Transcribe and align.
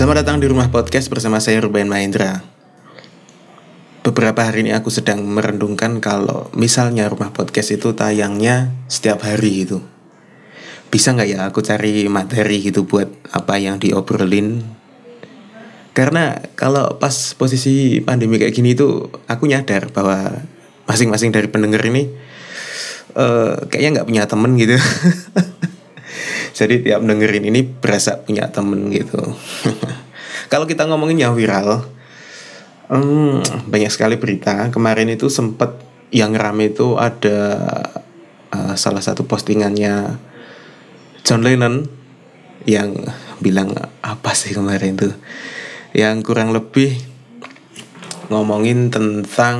Selamat 0.00 0.24
datang 0.24 0.40
di 0.40 0.48
rumah 0.48 0.72
podcast 0.72 1.12
bersama 1.12 1.44
saya 1.44 1.60
Ruben 1.60 1.84
Mahendra. 1.84 2.40
Beberapa 4.00 4.48
hari 4.48 4.64
ini 4.64 4.72
aku 4.72 4.88
sedang 4.88 5.20
merendungkan 5.28 6.00
kalau 6.00 6.48
misalnya 6.56 7.04
rumah 7.04 7.36
podcast 7.36 7.76
itu 7.76 7.92
tayangnya 7.92 8.72
setiap 8.88 9.28
hari 9.28 9.68
gitu. 9.68 9.84
Bisa 10.88 11.12
nggak 11.12 11.28
ya 11.28 11.44
aku 11.44 11.60
cari 11.60 12.08
materi 12.08 12.64
gitu 12.64 12.88
buat 12.88 13.12
apa 13.28 13.60
yang 13.60 13.76
diobrolin? 13.76 14.64
Karena 15.92 16.48
kalau 16.56 16.96
pas 16.96 17.36
posisi 17.36 18.00
pandemi 18.00 18.40
kayak 18.40 18.56
gini 18.56 18.72
itu 18.72 19.04
aku 19.28 19.52
nyadar 19.52 19.92
bahwa 19.92 20.48
masing-masing 20.88 21.28
dari 21.28 21.52
pendengar 21.52 21.84
ini 21.84 22.08
uh, 23.20 23.68
kayaknya 23.68 24.00
nggak 24.00 24.08
punya 24.08 24.24
temen 24.24 24.56
gitu. 24.56 24.80
Jadi 26.50 26.82
tiap 26.82 27.00
dengerin 27.02 27.46
ini 27.46 27.62
berasa 27.62 28.20
punya 28.20 28.50
temen 28.50 28.90
gitu. 28.90 29.18
Kalau 30.52 30.66
kita 30.66 30.86
ngomongin 30.90 31.22
yang 31.22 31.34
viral, 31.38 31.86
hmm, 32.90 33.70
banyak 33.70 33.90
sekali 33.90 34.18
berita. 34.18 34.68
Kemarin 34.74 35.10
itu 35.14 35.30
sempat 35.30 35.78
yang 36.10 36.34
rame 36.34 36.74
itu 36.74 36.98
ada 36.98 37.38
uh, 38.50 38.74
salah 38.74 39.02
satu 39.02 39.24
postingannya 39.24 40.18
John 41.22 41.46
Lennon 41.46 41.86
yang 42.66 42.92
bilang 43.38 43.72
apa 44.02 44.34
sih 44.34 44.52
kemarin 44.52 44.98
itu? 44.98 45.10
Yang 45.94 46.16
kurang 46.26 46.50
lebih 46.50 46.98
ngomongin 48.30 48.90
tentang 48.94 49.58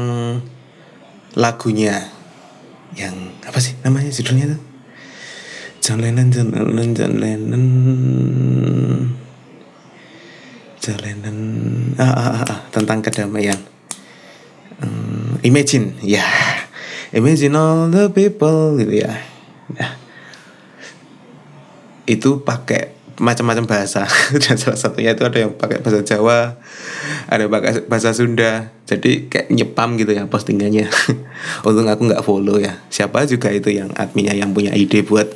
lagunya 1.35 2.11
yang 2.99 3.15
apa 3.47 3.59
sih 3.63 3.79
namanya 3.87 4.11
judulnya 4.11 4.59
tuh? 4.59 4.70
Lennon, 5.81 6.29
John 6.95 7.15
Lennon 7.17 7.61
jalanan 10.81 11.37
ah, 12.01 12.09
ah, 12.09 12.17
ah, 12.17 12.45
ah, 12.49 12.61
tentang 12.73 13.05
kedamaian. 13.05 13.61
Um, 14.81 15.37
imagine 15.45 16.01
ya. 16.01 16.25
Yeah. 16.25 17.21
imagine 17.21 17.53
all 17.53 17.93
the 17.93 18.09
people 18.09 18.81
gitu 18.81 19.05
ya. 19.05 19.13
Nah, 19.77 19.93
itu 22.09 22.41
pakai 22.41 22.97
macam-macam 23.21 23.69
bahasa. 23.69 24.09
Dan 24.43 24.57
salah 24.57 24.81
satunya 24.81 25.13
itu 25.13 25.23
ada 25.29 25.37
yang 25.37 25.53
pakai 25.53 25.85
bahasa 25.85 26.01
Jawa 26.01 26.57
ada 27.29 27.45
pakai 27.47 27.85
bahasa 27.85 28.17
Sunda. 28.17 28.73
Jadi 28.89 29.29
kayak 29.29 29.53
nyepam 29.53 30.01
gitu 30.01 30.17
ya 30.17 30.25
postingannya. 30.25 30.89
Untung 31.69 31.93
aku 31.93 32.09
nggak 32.09 32.25
follow 32.25 32.57
ya. 32.57 32.81
Siapa 32.89 33.29
juga 33.29 33.53
itu 33.53 33.69
yang 33.69 33.93
adminnya 34.01 34.33
yang 34.33 34.57
punya 34.57 34.73
ide 34.73 35.05
buat 35.05 35.29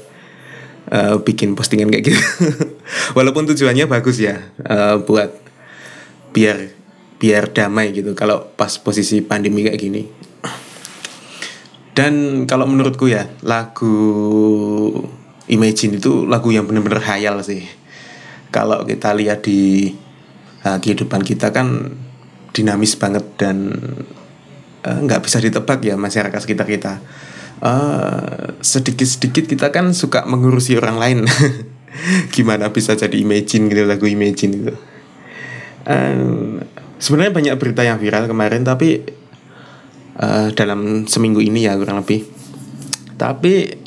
uh, 0.90 1.20
bikin 1.22 1.56
postingan 1.56 1.88
kayak 1.88 2.12
gitu. 2.12 2.20
Walaupun 3.16 3.48
tujuannya 3.48 3.88
bagus 3.88 4.20
ya 4.20 4.40
uh, 4.66 5.00
buat 5.00 5.30
biar 6.34 6.74
biar 7.16 7.54
damai 7.54 7.94
gitu 7.94 8.12
kalau 8.12 8.52
pas 8.58 8.74
posisi 8.76 9.22
pandemi 9.24 9.64
kayak 9.64 9.80
gini. 9.80 10.02
Dan 11.94 12.44
kalau 12.50 12.66
menurutku 12.66 13.06
ya 13.06 13.30
lagu 13.46 13.94
Imagine 15.44 16.00
itu 16.00 16.24
lagu 16.24 16.48
yang 16.48 16.64
bener-bener 16.64 17.04
hayal 17.04 17.36
sih. 17.44 17.68
Kalau 18.48 18.88
kita 18.88 19.12
lihat 19.12 19.44
di 19.44 19.92
uh, 20.64 20.80
kehidupan 20.80 21.20
kita 21.20 21.52
kan 21.52 21.92
dinamis 22.56 22.96
banget 22.96 23.24
dan 23.36 23.76
nggak 24.84 25.20
uh, 25.20 25.24
bisa 25.24 25.44
ditebak 25.44 25.84
ya 25.84 26.00
masyarakat 26.00 26.40
sekitar 26.40 26.64
kita 26.64 26.92
uh, 27.64 28.54
sedikit-sedikit 28.60 29.48
kita 29.48 29.72
kan 29.72 29.96
suka 29.96 30.28
mengurusi 30.28 30.76
orang 30.76 30.96
lain. 31.00 31.18
Gimana 32.34 32.68
bisa 32.70 32.92
jadi 32.94 33.16
imagine 33.16 33.70
gitu 33.70 33.86
lagu 33.86 34.04
imagine 34.04 34.52
itu 34.52 34.74
uh, 35.88 36.60
sebenarnya 36.98 37.32
banyak 37.32 37.54
berita 37.60 37.82
yang 37.84 38.00
viral 38.00 38.26
kemarin 38.26 38.64
tapi 38.64 39.04
uh, 40.18 40.48
dalam 40.52 41.04
seminggu 41.04 41.40
ini 41.44 41.68
ya 41.68 41.76
kurang 41.76 42.02
lebih. 42.02 42.26
Tapi 43.14 43.84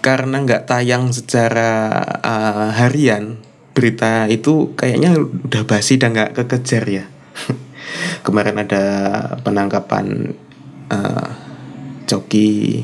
karena 0.00 0.40
nggak 0.40 0.64
tayang 0.64 1.12
secara 1.12 2.00
uh, 2.24 2.68
harian 2.72 3.36
berita 3.76 4.24
itu 4.32 4.72
kayaknya 4.72 5.16
udah 5.20 5.62
basi 5.68 6.00
dan 6.00 6.16
nggak 6.16 6.36
kekejar 6.44 6.84
ya. 6.88 7.04
Kemarin 8.26 8.60
ada 8.60 8.84
penangkapan 9.42 10.36
uh, 10.92 11.49
Coki. 12.10 12.82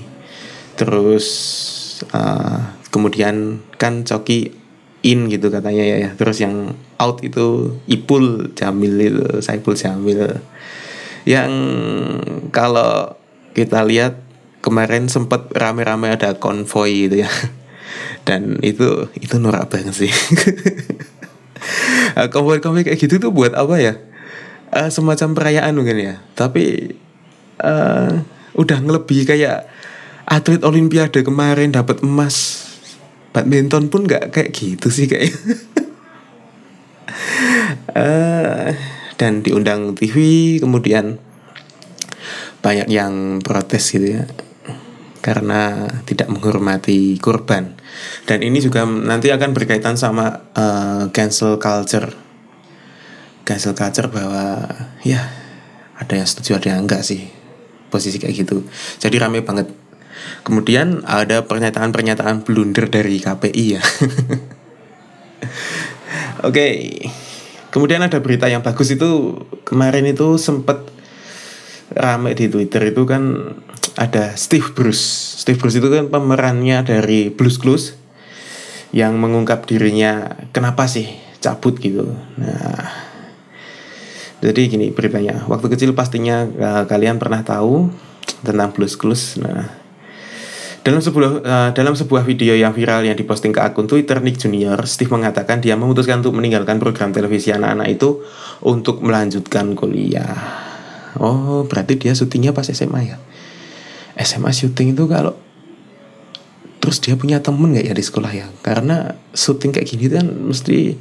Terus 0.79 1.27
uh, 2.15 2.79
kemudian 2.95 3.59
kan 3.75 4.07
Coki 4.07 4.55
in 5.03 5.27
gitu 5.27 5.51
katanya 5.51 5.83
ya, 5.83 5.97
ya. 6.07 6.11
Terus 6.15 6.39
yang 6.39 6.79
out 7.03 7.27
itu 7.27 7.75
Ipul 7.91 8.55
Jamil 8.55 9.43
Saiful 9.43 9.75
Jamil. 9.75 10.39
Yang 11.27 11.53
kalau 12.55 13.19
kita 13.55 13.83
lihat 13.83 14.23
kemarin 14.63 15.07
sempat 15.07 15.51
rame-rame 15.55 16.15
ada 16.15 16.39
konvoy 16.39 17.07
gitu 17.07 17.27
ya. 17.27 17.31
Dan 18.27 18.59
itu 18.63 19.11
itu 19.19 19.39
norak 19.39 19.71
banget 19.71 20.07
sih. 20.07 20.13
Konvoy-konvoy 22.35 22.83
kayak 22.83 22.99
gitu 22.99 23.23
tuh 23.23 23.31
buat 23.31 23.55
apa 23.55 23.79
ya? 23.79 23.95
Uh, 24.75 24.91
semacam 24.91 25.39
perayaan 25.39 25.79
mungkin 25.79 25.99
ya. 26.03 26.15
Tapi 26.35 26.95
uh, 27.63 28.27
udah 28.57 28.79
ngelebih 28.81 29.29
kayak 29.29 29.69
atlet 30.27 30.65
olimpiade 30.67 31.23
kemarin 31.23 31.71
dapat 31.71 32.03
emas. 32.03 32.67
Badminton 33.31 33.93
pun 33.93 34.09
nggak 34.09 34.33
kayak 34.33 34.51
gitu 34.57 34.89
sih 34.89 35.07
kayak. 35.07 35.31
Uh, 37.93 38.73
dan 39.21 39.41
diundang 39.45 39.97
TV 39.97 40.57
kemudian 40.61 41.21
banyak 42.61 42.89
yang 42.91 43.41
protes 43.41 43.95
gitu 43.95 44.21
ya 44.21 44.25
karena 45.21 45.91
tidak 46.07 46.31
menghormati 46.31 47.19
korban. 47.19 47.75
Dan 48.31 48.47
ini 48.47 48.63
juga 48.63 48.87
nanti 48.87 49.35
akan 49.35 49.51
berkaitan 49.51 49.99
sama 49.99 50.47
uh, 50.55 51.11
cancel 51.11 51.59
culture. 51.59 52.15
Cancel 53.43 53.75
culture 53.75 54.07
bahwa 54.07 54.71
ya 55.03 55.27
ada 55.99 56.15
yang 56.15 56.29
setuju 56.31 56.63
ada 56.63 56.69
yang 56.77 56.87
enggak 56.87 57.03
sih 57.03 57.46
posisi 57.89 58.19
kayak 58.21 58.35
gitu. 58.47 58.63
Jadi 59.01 59.17
rame 59.19 59.43
banget. 59.43 59.71
Kemudian 60.43 61.03
ada 61.07 61.45
pernyataan-pernyataan 61.47 62.47
blunder 62.47 62.87
dari 62.91 63.19
KPI 63.19 63.65
ya. 63.79 63.83
Oke. 66.47 66.53
Okay. 66.53 66.75
kemudian 67.77 68.01
ada 68.01 68.25
berita 68.25 68.49
yang 68.49 68.65
bagus 68.65 68.89
itu 68.89 69.37
kemarin 69.69 70.09
itu 70.09 70.41
sempat 70.41 70.81
rame 71.93 72.33
di 72.33 72.49
Twitter 72.49 72.81
itu 72.89 73.05
kan 73.05 73.53
ada 74.01 74.33
Steve 74.37 74.73
Bruce. 74.73 75.37
Steve 75.45 75.61
Bruce 75.61 75.77
itu 75.77 75.89
kan 75.93 76.09
pemerannya 76.09 76.81
dari 76.89 77.29
Blues 77.29 77.61
Clues 77.61 77.93
yang 78.97 79.21
mengungkap 79.21 79.69
dirinya 79.69 80.41
kenapa 80.57 80.89
sih 80.89 81.21
cabut? 81.45 81.77
gitu. 81.77 82.17
Nah 82.41 83.06
jadi 84.47 84.71
gini 84.71 84.95
beritanya, 84.95 85.43
waktu 85.51 85.67
kecil 85.75 85.91
pastinya 85.91 86.47
uh, 86.47 86.85
kalian 86.87 87.19
pernah 87.19 87.43
tahu 87.43 87.91
tentang 88.47 88.71
Blues 88.71 88.95
Clues. 88.95 89.43
Nah, 89.43 89.67
dalam 90.87 91.03
sebuah 91.03 91.31
uh, 91.43 91.71
dalam 91.75 91.99
sebuah 91.99 92.23
video 92.23 92.55
yang 92.55 92.71
viral 92.71 93.03
yang 93.03 93.19
diposting 93.19 93.51
ke 93.51 93.59
akun 93.59 93.91
Twitter 93.91 94.23
Nick 94.23 94.39
Junior, 94.39 94.79
Steve 94.87 95.11
mengatakan 95.11 95.59
dia 95.59 95.75
memutuskan 95.75 96.23
untuk 96.23 96.39
meninggalkan 96.39 96.79
program 96.79 97.11
televisi 97.11 97.51
anak-anak 97.51 97.91
itu 97.91 98.23
untuk 98.63 99.03
melanjutkan 99.03 99.75
kuliah. 99.75 100.39
Oh, 101.19 101.67
berarti 101.67 101.99
dia 101.99 102.15
syutingnya 102.15 102.55
pas 102.55 102.71
SMA 102.71 103.03
ya? 103.03 103.19
SMA 104.23 104.55
syuting 104.55 104.95
itu 104.95 105.11
kalau 105.11 105.35
terus 106.79 107.03
dia 107.03 107.19
punya 107.19 107.43
temen 107.43 107.75
gak 107.75 107.83
ya 107.83 107.95
di 107.99 108.05
sekolah 108.07 108.31
ya? 108.31 108.47
Karena 108.63 109.19
syuting 109.35 109.75
kayak 109.75 109.91
gini 109.91 110.07
kan 110.07 110.31
mesti 110.31 110.95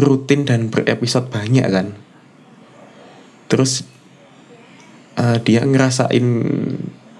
rutin 0.00 0.48
dan 0.48 0.72
berepisode 0.72 1.28
banyak 1.28 1.68
kan 1.68 2.00
terus 3.52 3.84
uh, 5.20 5.36
dia 5.44 5.60
ngerasain 5.60 6.24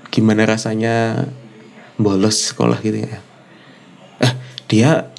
gimana 0.08 0.48
rasanya 0.48 1.28
bolos 2.00 2.56
sekolah 2.56 2.80
gitu 2.80 3.04
ya. 3.04 3.20
Eh 4.24 4.32
dia 4.72 5.12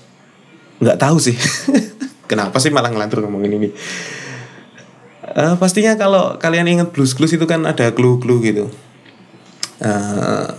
nggak 0.82 0.98
tahu 0.98 1.22
sih. 1.22 1.38
Kenapa 2.30 2.58
sih 2.58 2.74
malah 2.74 2.90
ngelantur 2.90 3.22
ngomongin 3.22 3.62
ini? 3.62 3.70
Uh, 5.38 5.54
pastinya 5.62 5.94
kalau 5.94 6.42
kalian 6.42 6.66
ingat 6.66 6.90
blues 6.90 7.14
clues 7.14 7.38
itu 7.38 7.46
kan 7.46 7.62
ada 7.70 7.94
clue-clue 7.94 8.42
gitu. 8.42 8.66
Uh, 9.78 10.50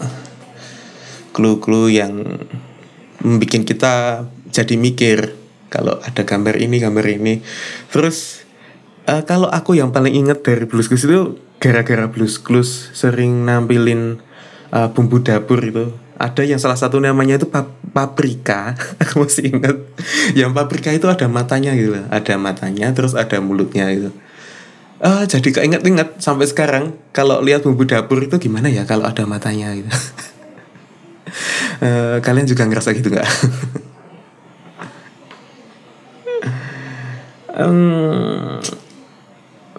clue-clue 1.34 1.98
yang 1.98 2.14
membuat 3.26 3.66
kita 3.66 4.22
jadi 4.54 4.74
mikir 4.78 5.34
kalau 5.66 5.98
ada 5.98 6.22
gambar 6.22 6.62
ini 6.62 6.78
gambar 6.78 7.06
ini. 7.10 7.42
Terus 7.90 8.44
uh, 9.08 9.22
kalau 9.24 9.48
aku 9.48 9.76
yang 9.76 9.92
paling 9.92 10.12
inget 10.12 10.44
dari 10.44 10.64
Blues 10.68 10.88
Clues 10.88 11.04
itu 11.04 11.38
gara-gara 11.60 12.08
Blues 12.08 12.36
Clues 12.40 12.92
sering 12.92 13.44
nampilin 13.44 14.20
uh, 14.72 14.88
bumbu 14.92 15.20
dapur 15.20 15.60
itu. 15.60 15.92
Ada 16.14 16.46
yang 16.46 16.62
salah 16.62 16.78
satu 16.78 17.02
namanya 17.02 17.42
itu 17.42 17.50
pap 17.50 17.74
paprika. 17.90 18.74
Aku 19.02 19.24
masih 19.24 19.50
ingat. 19.50 19.76
Yang 20.32 20.50
paprika 20.54 20.90
itu 20.94 21.06
ada 21.10 21.26
matanya 21.26 21.74
gitu 21.74 21.98
loh. 21.98 22.06
Ada 22.10 22.38
matanya 22.38 22.90
terus 22.94 23.18
ada 23.18 23.38
mulutnya 23.42 23.90
gitu. 23.92 24.10
Uh, 25.04 25.26
jadi 25.28 25.60
keinget-inget 25.60 26.22
sampai 26.22 26.48
sekarang 26.48 26.96
kalau 27.12 27.42
lihat 27.44 27.66
bumbu 27.66 27.84
dapur 27.84 28.24
itu 28.24 28.40
gimana 28.40 28.72
ya 28.72 28.88
kalau 28.88 29.04
ada 29.04 29.26
matanya 29.28 29.74
gitu? 29.74 29.90
Uh, 31.82 32.16
kalian 32.26 32.46
juga 32.48 32.64
ngerasa 32.64 32.94
gitu 32.94 33.12
nggak? 33.12 33.28
Um, 37.54 38.58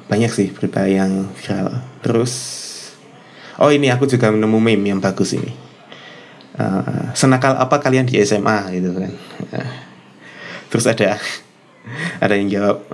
banyak 0.05 0.31
sih 0.31 0.47
berita 0.53 0.85
yang 0.85 1.33
viral. 1.33 1.81
Terus 2.05 2.33
oh 3.57 3.71
ini 3.73 3.89
aku 3.89 4.05
juga 4.05 4.29
menemu 4.29 4.57
meme 4.61 4.93
yang 4.93 5.01
bagus 5.01 5.33
ini. 5.33 5.53
Uh, 6.55 7.11
senakal 7.11 7.51
apa 7.59 7.83
kalian 7.83 8.07
di 8.07 8.15
SMA 8.23 8.71
gitu 8.79 8.95
kan. 8.95 9.11
Uh, 9.51 9.71
terus 10.71 10.85
ada 10.87 11.19
ada 12.23 12.33
yang 12.37 12.47
jawab 12.47 12.85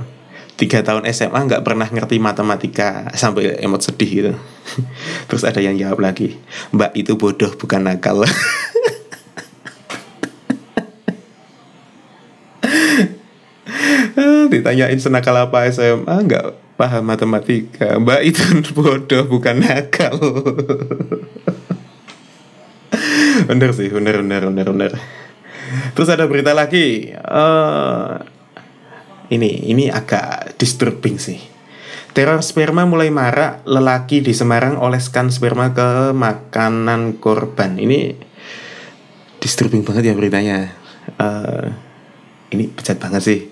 tiga 0.62 0.86
tahun 0.86 1.10
SMA 1.10 1.50
nggak 1.50 1.66
pernah 1.66 1.90
ngerti 1.90 2.22
matematika 2.22 3.10
sampai 3.18 3.58
emot 3.60 3.82
sedih 3.82 4.12
gitu. 4.14 4.38
Terus 5.30 5.42
ada 5.42 5.58
yang 5.58 5.74
jawab 5.74 6.06
lagi 6.06 6.38
mbak 6.70 6.94
itu 6.94 7.18
bodoh 7.18 7.50
bukan 7.58 7.82
nakal. 7.82 8.22
Ditanyain 14.54 15.00
senakal 15.02 15.34
apa 15.34 15.66
SMA 15.74 16.14
nggak 16.30 16.71
paham 16.82 17.06
matematika. 17.06 18.02
Mbak 18.02 18.22
itu 18.26 18.42
bodoh 18.74 19.30
bukan 19.30 19.62
nakal. 19.62 20.18
Bener 23.46 23.70
sih 23.78 23.94
bener 23.94 24.26
bener 24.26 24.50
bener 24.50 24.68
bener. 24.74 24.92
Terus 25.94 26.10
ada 26.10 26.26
berita 26.26 26.58
lagi. 26.58 27.14
Uh, 27.14 28.18
ini 29.30 29.70
ini 29.70 29.94
agak 29.94 30.58
disturbing 30.58 31.22
sih. 31.22 31.38
Teror 32.12 32.42
sperma 32.44 32.84
mulai 32.84 33.14
marak 33.14 33.64
lelaki 33.64 34.20
di 34.20 34.36
Semarang 34.36 34.76
oleskan 34.82 35.30
sperma 35.30 35.72
ke 35.72 36.12
makanan 36.12 37.22
korban. 37.22 37.78
Ini 37.78 38.18
disturbing 39.38 39.86
banget 39.86 40.12
ya 40.12 40.14
beritanya. 40.18 40.74
Uh, 41.22 41.72
ini 42.52 42.68
bejat 42.68 43.00
banget 43.00 43.22
sih 43.24 43.51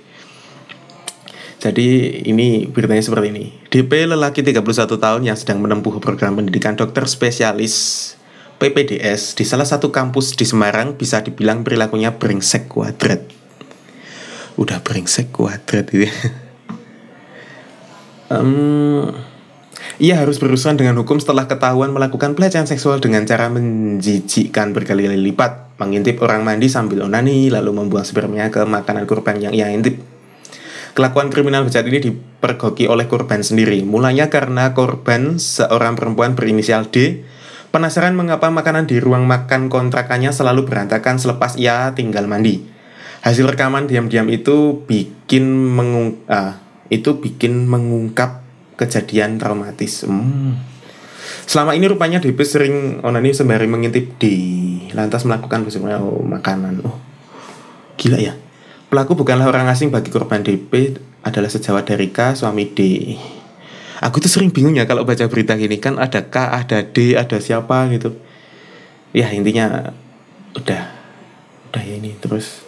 jadi 1.60 2.24
ini 2.24 2.72
beritanya 2.72 3.04
seperti 3.04 3.36
ini. 3.36 3.46
DP 3.68 4.08
lelaki 4.08 4.48
31 4.48 4.64
tahun 4.96 5.22
yang 5.28 5.36
sedang 5.36 5.60
menempuh 5.60 6.00
program 6.00 6.40
pendidikan 6.40 6.80
dokter 6.80 7.04
spesialis 7.04 8.16
PPDS 8.64 9.36
di 9.36 9.44
salah 9.44 9.68
satu 9.68 9.92
kampus 9.92 10.40
di 10.40 10.48
Semarang 10.48 10.96
bisa 10.96 11.20
dibilang 11.20 11.68
perilakunya 11.68 12.16
brengsek 12.16 12.72
kuadrat. 12.72 13.28
Udah 14.56 14.80
brengsek 14.80 15.36
kuadrat 15.36 15.92
itu. 15.92 16.08
um, 18.32 19.12
ia 20.00 20.16
harus 20.16 20.40
berurusan 20.40 20.80
dengan 20.80 20.96
hukum 21.04 21.20
setelah 21.20 21.44
ketahuan 21.44 21.92
melakukan 21.92 22.40
pelecehan 22.40 22.72
seksual 22.72 23.04
dengan 23.04 23.28
cara 23.28 23.52
menjijikkan 23.52 24.72
berkali-kali 24.72 25.20
lipat, 25.20 25.76
mengintip 25.76 26.24
orang 26.24 26.48
mandi 26.48 26.72
sambil 26.72 27.04
onani, 27.04 27.52
lalu 27.52 27.84
membuang 27.84 28.08
spermanya 28.08 28.48
ke 28.48 28.64
makanan 28.64 29.04
korban 29.04 29.44
yang 29.44 29.52
ia 29.52 29.68
intip. 29.76 30.09
Kelakuan 31.00 31.32
kriminal 31.32 31.64
bejat 31.64 31.88
ini 31.88 32.04
dipergoki 32.04 32.92
oleh 32.92 33.08
korban 33.08 33.40
sendiri. 33.40 33.88
Mulanya 33.88 34.28
karena 34.28 34.76
korban 34.76 35.40
seorang 35.40 35.96
perempuan 35.96 36.36
berinisial 36.36 36.92
D 36.92 37.24
Penasaran 37.70 38.18
mengapa 38.18 38.50
makanan 38.50 38.90
di 38.90 38.98
ruang 38.98 39.30
makan 39.30 39.70
kontrakannya 39.70 40.34
selalu 40.34 40.66
berantakan 40.66 41.22
selepas 41.22 41.54
ia 41.54 41.94
tinggal 41.94 42.26
mandi. 42.26 42.66
Hasil 43.22 43.46
rekaman 43.46 43.86
diam-diam 43.86 44.26
itu 44.34 44.82
bikin 44.90 45.46
mengung 45.46 46.18
uh, 46.26 46.58
itu 46.90 47.22
bikin 47.22 47.70
mengungkap 47.70 48.42
kejadian 48.74 49.38
traumatis. 49.38 50.02
Hmm. 50.02 50.58
Selama 51.46 51.78
ini 51.78 51.86
rupanya 51.86 52.18
DP 52.18 52.42
sering 52.42 52.76
onani 53.06 53.38
sembari 53.38 53.70
mengintip 53.70 54.18
di 54.18 54.36
lantas 54.98 55.30
melakukan 55.30 55.70
oh, 56.02 56.26
makanan. 56.26 56.82
Oh, 56.82 56.98
gila 58.02 58.18
ya. 58.18 58.34
Pelaku 58.90 59.14
bukanlah 59.14 59.46
orang 59.46 59.70
asing 59.70 59.94
bagi 59.94 60.10
korban 60.10 60.42
DP 60.42 60.98
adalah 61.22 61.46
sejawat 61.46 61.86
dari 61.94 62.10
K, 62.10 62.34
suami 62.34 62.74
D. 62.74 63.14
Aku 64.02 64.18
tuh 64.18 64.34
sering 64.34 64.50
bingung 64.50 64.74
ya 64.74 64.90
kalau 64.90 65.06
baca 65.06 65.30
berita 65.30 65.54
gini 65.54 65.78
kan 65.78 66.02
ada 66.02 66.26
K 66.26 66.36
ada 66.58 66.82
D 66.82 67.14
ada 67.14 67.38
siapa 67.38 67.86
gitu. 67.94 68.18
Ya 69.14 69.30
intinya 69.30 69.94
udah 70.58 70.82
udah 71.70 71.84
ya 71.86 72.02
ini 72.02 72.18
terus 72.18 72.66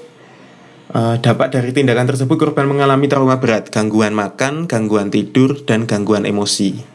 uh, 0.94 1.18
dapat 1.18 1.57
dari 1.57 1.73
tindakan 1.73 2.06
tersebut 2.13 2.38
korban 2.38 2.69
mengalami 2.69 3.09
trauma 3.09 3.41
berat 3.41 3.74
gangguan 3.74 4.13
makan 4.13 4.69
gangguan 4.69 5.09
tidur 5.09 5.57
dan 5.65 5.89
gangguan 5.89 6.29
emosi. 6.29 6.85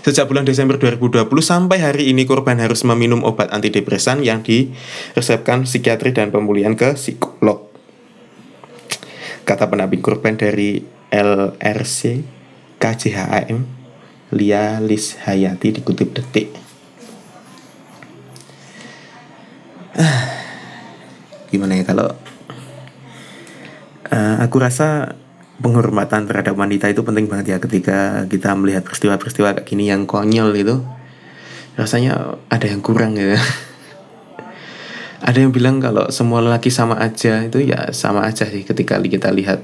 Sejak 0.00 0.24
bulan 0.24 0.48
Desember 0.48 0.80
2020 0.80 1.28
sampai 1.44 1.84
hari 1.84 2.08
ini 2.08 2.24
korban 2.24 2.56
harus 2.56 2.80
meminum 2.88 3.28
obat 3.28 3.52
antidepresan 3.52 4.24
yang 4.24 4.40
diresepkan 4.40 5.68
psikiatri 5.68 6.16
dan 6.16 6.32
pemulihan 6.32 6.72
ke 6.72 6.96
psikolog. 6.96 7.69
Kata 9.50 9.66
pendamping 9.66 9.98
korban 9.98 10.38
dari 10.38 10.78
LRC 11.10 12.22
KJHAM 12.78 13.66
Lia 14.38 14.78
Lis 14.78 15.18
Hayati 15.26 15.74
dikutip 15.74 16.14
detik. 16.14 16.54
Gimana 21.50 21.74
ya 21.74 21.82
kalau 21.82 22.14
uh, 24.06 24.36
aku 24.38 24.56
rasa 24.62 25.18
penghormatan 25.58 26.30
terhadap 26.30 26.54
wanita 26.54 26.86
itu 26.86 27.02
penting 27.02 27.26
banget 27.26 27.58
ya 27.58 27.58
ketika 27.58 28.30
kita 28.30 28.54
melihat 28.54 28.86
peristiwa-peristiwa 28.86 29.58
kayak 29.58 29.66
gini 29.66 29.90
yang 29.90 30.06
konyol 30.06 30.54
itu 30.54 30.78
rasanya 31.74 32.38
ada 32.46 32.70
yang 32.70 32.86
kurang 32.86 33.18
ya 33.18 33.34
ada 35.20 35.38
yang 35.38 35.52
bilang 35.52 35.78
kalau 35.80 36.08
semua 36.08 36.40
lelaki 36.40 36.72
sama 36.72 36.96
aja 36.96 37.44
itu 37.44 37.60
ya 37.60 37.92
sama 37.92 38.24
aja 38.24 38.48
sih 38.48 38.64
ketika 38.64 38.96
kita 39.00 39.28
lihat 39.32 39.60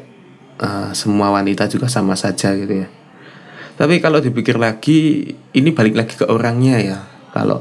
uh, 0.60 0.92
semua 0.92 1.32
wanita 1.32 1.66
juga 1.68 1.88
sama 1.88 2.12
saja 2.12 2.52
gitu 2.52 2.84
ya 2.84 2.88
tapi 3.76 4.00
kalau 4.00 4.24
dipikir 4.24 4.56
lagi, 4.56 5.30
ini 5.52 5.68
balik 5.70 5.94
lagi 5.94 6.16
ke 6.16 6.24
orangnya 6.24 6.76
ya. 6.80 6.98
Kalau 7.30 7.60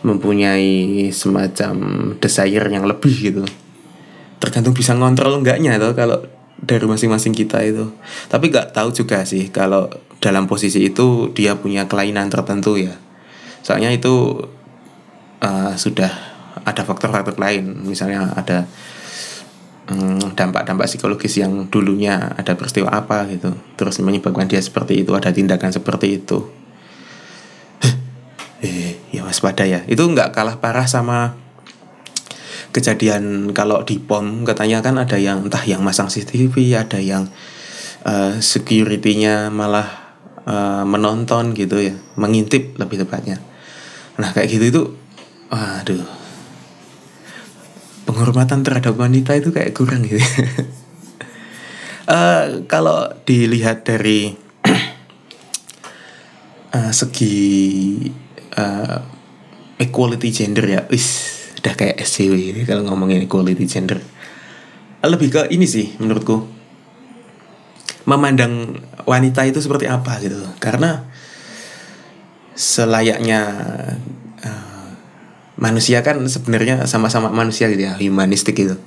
mempunyai 0.00 1.12
semacam 1.12 1.74
desire 2.16 2.66
yang 2.72 2.88
lebih 2.88 3.12
gitu. 3.12 3.44
Tergantung 4.40 4.72
bisa 4.72 4.96
ngontrol 4.96 5.44
enggaknya 5.44 5.76
tuh 5.76 5.92
kalau 5.92 6.24
dari 6.56 6.86
masing-masing 6.88 7.36
kita 7.36 7.60
itu. 7.60 7.92
Tapi 8.32 8.48
nggak 8.48 8.72
tahu 8.72 8.88
juga 8.96 9.28
sih 9.28 9.52
kalau 9.52 9.92
dalam 10.18 10.48
posisi 10.48 10.88
itu 10.88 11.30
dia 11.36 11.60
punya 11.60 11.84
kelainan 11.84 12.32
tertentu 12.32 12.80
ya. 12.80 12.96
Soalnya 13.60 13.92
itu 13.92 14.48
uh, 15.44 15.74
sudah 15.76 16.08
ada 16.64 16.82
faktor-faktor 16.82 17.38
lain, 17.38 17.86
misalnya 17.86 18.32
ada 18.34 18.66
Hmm, 19.88 20.20
dampak-dampak 20.36 20.84
psikologis 20.84 21.40
yang 21.40 21.64
dulunya 21.72 22.36
ada 22.36 22.52
peristiwa 22.52 22.92
apa 22.92 23.24
gitu 23.32 23.56
terus 23.80 23.96
menyebabkan 24.04 24.44
dia 24.44 24.60
seperti 24.60 25.00
itu 25.00 25.16
ada 25.16 25.32
tindakan 25.32 25.72
seperti 25.72 26.20
itu. 26.20 26.44
Eh 28.60 29.00
ya 29.08 29.24
waspada 29.24 29.64
ya. 29.64 29.88
Itu 29.88 30.04
nggak 30.04 30.36
kalah 30.36 30.60
parah 30.60 30.84
sama 30.84 31.40
kejadian 32.76 33.56
kalau 33.56 33.80
di 33.80 33.96
pom. 33.96 34.44
Katanya 34.44 34.84
kan 34.84 35.00
ada 35.00 35.16
yang 35.16 35.48
entah 35.48 35.64
yang 35.64 35.80
masang 35.80 36.12
CCTV 36.12 36.76
ada 36.76 37.00
yang 37.00 37.24
uh, 38.04 38.36
securitynya 38.36 39.48
malah 39.48 39.88
uh, 40.44 40.84
menonton 40.84 41.56
gitu 41.56 41.80
ya 41.80 41.96
mengintip 42.20 42.76
lebih 42.76 43.08
tepatnya. 43.08 43.40
Nah 44.20 44.36
kayak 44.36 44.52
gitu 44.52 44.64
itu 44.68 44.82
aduh 45.48 46.17
penghormatan 48.08 48.64
terhadap 48.64 48.96
wanita 48.96 49.36
itu 49.36 49.52
kayak 49.52 49.76
kurang 49.76 50.00
gitu. 50.08 50.16
uh, 52.08 52.64
kalau 52.72 53.12
dilihat 53.28 53.84
dari 53.84 54.32
uh, 56.72 56.92
segi 57.04 57.36
uh, 58.56 58.98
equality 59.76 60.32
gender 60.32 60.64
ya, 60.64 60.80
wis 60.88 61.36
udah 61.60 61.74
kayak 61.76 62.00
SCW 62.00 62.56
ini 62.56 62.64
kalau 62.64 62.88
ngomongin 62.88 63.28
equality 63.28 63.68
gender. 63.68 64.00
Lebih 65.04 65.28
ke 65.28 65.42
ini 65.52 65.68
sih 65.68 65.92
menurutku 66.00 66.48
memandang 68.08 68.80
wanita 69.04 69.44
itu 69.44 69.60
seperti 69.60 69.84
apa 69.84 70.16
gitu. 70.24 70.40
Karena 70.56 71.04
selayaknya 72.56 73.44
manusia 75.58 76.06
kan 76.06 76.22
sebenarnya 76.22 76.86
sama-sama 76.86 77.28
manusia 77.34 77.66
gitu 77.68 77.82
ya 77.82 77.98
humanistik 77.98 78.54
gitu. 78.54 78.78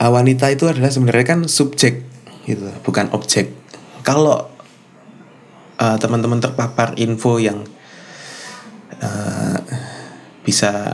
Uh, 0.00 0.12
wanita 0.12 0.48
itu 0.52 0.68
adalah 0.68 0.88
sebenarnya 0.88 1.26
kan 1.26 1.40
subjek 1.48 2.04
gitu 2.44 2.68
bukan 2.84 3.08
objek. 3.16 3.52
Kalau 4.04 4.48
uh, 5.80 5.96
teman-teman 5.96 6.40
terpapar 6.40 6.96
info 7.00 7.40
yang 7.40 7.64
uh, 9.00 9.58
bisa 10.44 10.92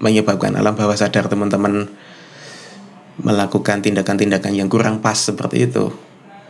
menyebabkan 0.00 0.56
alam 0.56 0.76
bawah 0.76 0.96
sadar 0.96 1.28
teman-teman 1.28 1.90
melakukan 3.18 3.82
tindakan-tindakan 3.82 4.54
yang 4.54 4.70
kurang 4.70 5.02
pas 5.02 5.18
seperti 5.18 5.66
itu 5.66 5.90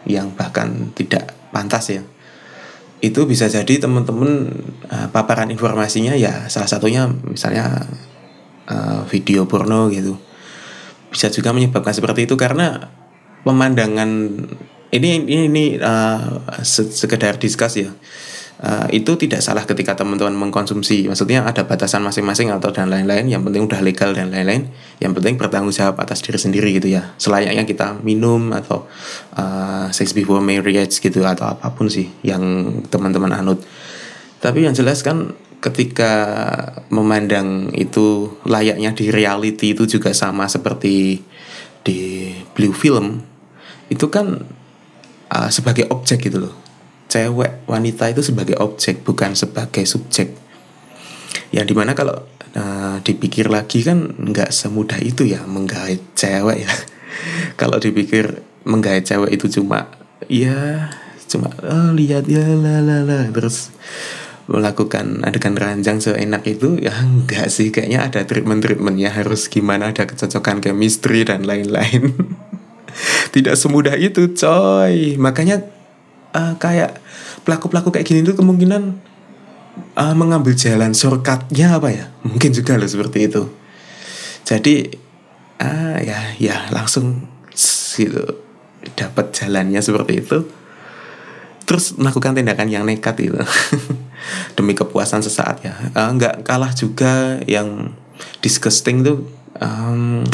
yang 0.04 0.36
bahkan 0.36 0.92
tidak 0.92 1.32
pantas 1.48 1.90
ya 1.90 2.02
itu 2.98 3.20
bisa 3.30 3.46
jadi 3.46 3.78
teman-teman 3.78 4.50
uh, 4.90 5.08
paparan 5.14 5.50
informasinya 5.54 6.18
ya 6.18 6.50
salah 6.50 6.66
satunya 6.66 7.06
misalnya 7.06 7.86
uh, 8.66 9.06
video 9.06 9.46
porno 9.46 9.86
gitu. 9.90 10.18
Bisa 11.08 11.32
juga 11.32 11.56
menyebabkan 11.56 11.94
seperti 11.94 12.28
itu 12.28 12.36
karena 12.36 12.90
pemandangan 13.46 14.10
ini 14.92 15.08
ini 15.24 15.46
ini 15.48 15.64
uh, 15.80 16.42
sekedar 16.64 17.38
diskus 17.40 17.80
ya 17.80 17.90
uh, 18.62 18.86
itu 18.90 19.14
tidak 19.18 19.40
salah 19.42 19.62
ketika 19.64 19.94
teman-teman 19.94 20.34
mengkonsumsi. 20.34 21.06
Maksudnya 21.06 21.46
ada 21.46 21.64
batasan 21.66 22.02
masing-masing 22.02 22.50
atau 22.50 22.70
dan 22.74 22.90
lain-lain. 22.90 23.30
Yang 23.30 23.50
penting 23.50 23.62
udah 23.66 23.80
legal 23.82 24.10
dan 24.14 24.30
lain-lain. 24.34 24.70
Yang 24.98 25.12
penting 25.20 25.34
bertanggung 25.38 25.74
jawab 25.74 25.98
atas 26.02 26.22
diri 26.22 26.38
sendiri 26.38 26.70
gitu 26.74 26.90
ya. 26.90 27.14
Selayaknya 27.18 27.64
kita 27.66 27.98
minum 28.02 28.50
atau 28.54 28.86
uh, 29.38 29.90
sex 29.94 30.14
before 30.14 30.42
marriage 30.42 30.98
gitu 30.98 31.22
atau 31.22 31.54
apa 31.54 31.70
pun 31.74 31.86
sih 31.90 32.10
yang 32.26 32.42
teman-teman 32.90 33.34
anut. 33.34 33.62
Tapi 34.38 34.66
yang 34.66 34.74
jelas 34.74 35.02
kan 35.02 35.34
ketika 35.58 36.14
memandang 36.94 37.74
itu 37.74 38.38
layaknya 38.46 38.94
di 38.94 39.10
reality 39.10 39.74
itu 39.74 39.90
juga 39.90 40.14
sama 40.14 40.46
seperti 40.46 41.18
di 41.82 42.30
blue 42.54 42.70
film 42.70 43.18
itu 43.90 44.06
kan 44.06 44.38
uh, 45.34 45.50
sebagai 45.50 45.90
objek 45.90 46.30
gitu 46.30 46.46
loh 46.46 46.67
cewek 47.08 47.64
wanita 47.64 48.12
itu 48.12 48.20
sebagai 48.20 48.60
objek 48.60 49.02
bukan 49.02 49.32
sebagai 49.32 49.82
subjek. 49.88 50.36
Yang 51.50 51.66
di 51.72 51.74
mana 51.74 51.96
kalau 51.96 52.28
uh, 52.54 53.00
dipikir 53.00 53.48
lagi 53.48 53.80
kan 53.80 54.12
nggak 54.12 54.52
semudah 54.52 55.00
itu 55.00 55.24
ya 55.24 55.44
menggait 55.48 56.04
cewek 56.12 56.68
ya. 56.68 56.72
Kalau 57.60 57.80
dipikir 57.80 58.44
menggait 58.68 59.02
cewek 59.02 59.32
itu 59.34 59.48
cuma 59.58 59.88
ya 60.28 60.92
cuma 61.28 61.52
oh, 61.64 61.90
lihat 61.96 62.28
ya 62.28 62.44
la 62.44 62.80
la 62.84 63.04
la 63.04 63.28
terus 63.32 63.72
melakukan 64.48 65.24
adegan 65.28 65.56
ranjang 65.60 66.00
seenak 66.00 66.44
itu 66.48 66.80
ya 66.80 66.92
enggak 67.04 67.52
sih 67.52 67.68
kayaknya 67.68 68.08
ada 68.08 68.24
treatment 68.24 68.64
treatmentnya 68.64 69.12
harus 69.12 69.44
gimana 69.52 69.92
ada 69.92 70.08
kecocokan 70.08 70.64
chemistry 70.64 71.28
dan 71.28 71.44
lain-lain. 71.44 72.16
Tidak 73.34 73.54
semudah 73.54 73.94
itu 74.00 74.32
coy. 74.32 75.20
Makanya 75.20 75.77
uh, 76.38 76.54
kayak 76.62 77.02
pelaku-pelaku 77.42 77.90
kayak 77.90 78.06
gini 78.06 78.22
tuh 78.22 78.38
kemungkinan 78.38 78.94
uh, 79.98 80.14
mengambil 80.14 80.54
jalan 80.54 80.94
shortcutnya 80.94 81.74
apa 81.74 81.88
ya? 81.90 82.06
Mungkin 82.22 82.54
juga 82.54 82.78
loh 82.78 82.86
seperti 82.86 83.26
itu. 83.26 83.42
Jadi 84.46 84.94
uh, 85.58 85.98
ya 85.98 86.38
ya 86.38 86.56
langsung 86.70 87.26
gitu 87.98 88.22
dapat 88.94 89.34
jalannya 89.34 89.82
seperti 89.82 90.22
itu. 90.22 90.38
Terus 91.68 91.98
melakukan 92.00 92.32
tindakan 92.32 92.70
yang 92.72 92.88
nekat 92.88 93.18
itu 93.20 93.36
demi 94.56 94.72
kepuasan 94.72 95.20
sesaat 95.20 95.66
ya. 95.66 95.74
Uh, 95.92 96.14
nggak 96.16 96.46
kalah 96.46 96.72
juga 96.72 97.42
yang 97.44 97.92
disgusting 98.40 99.04
tuh 99.04 99.26
um, 99.60 100.24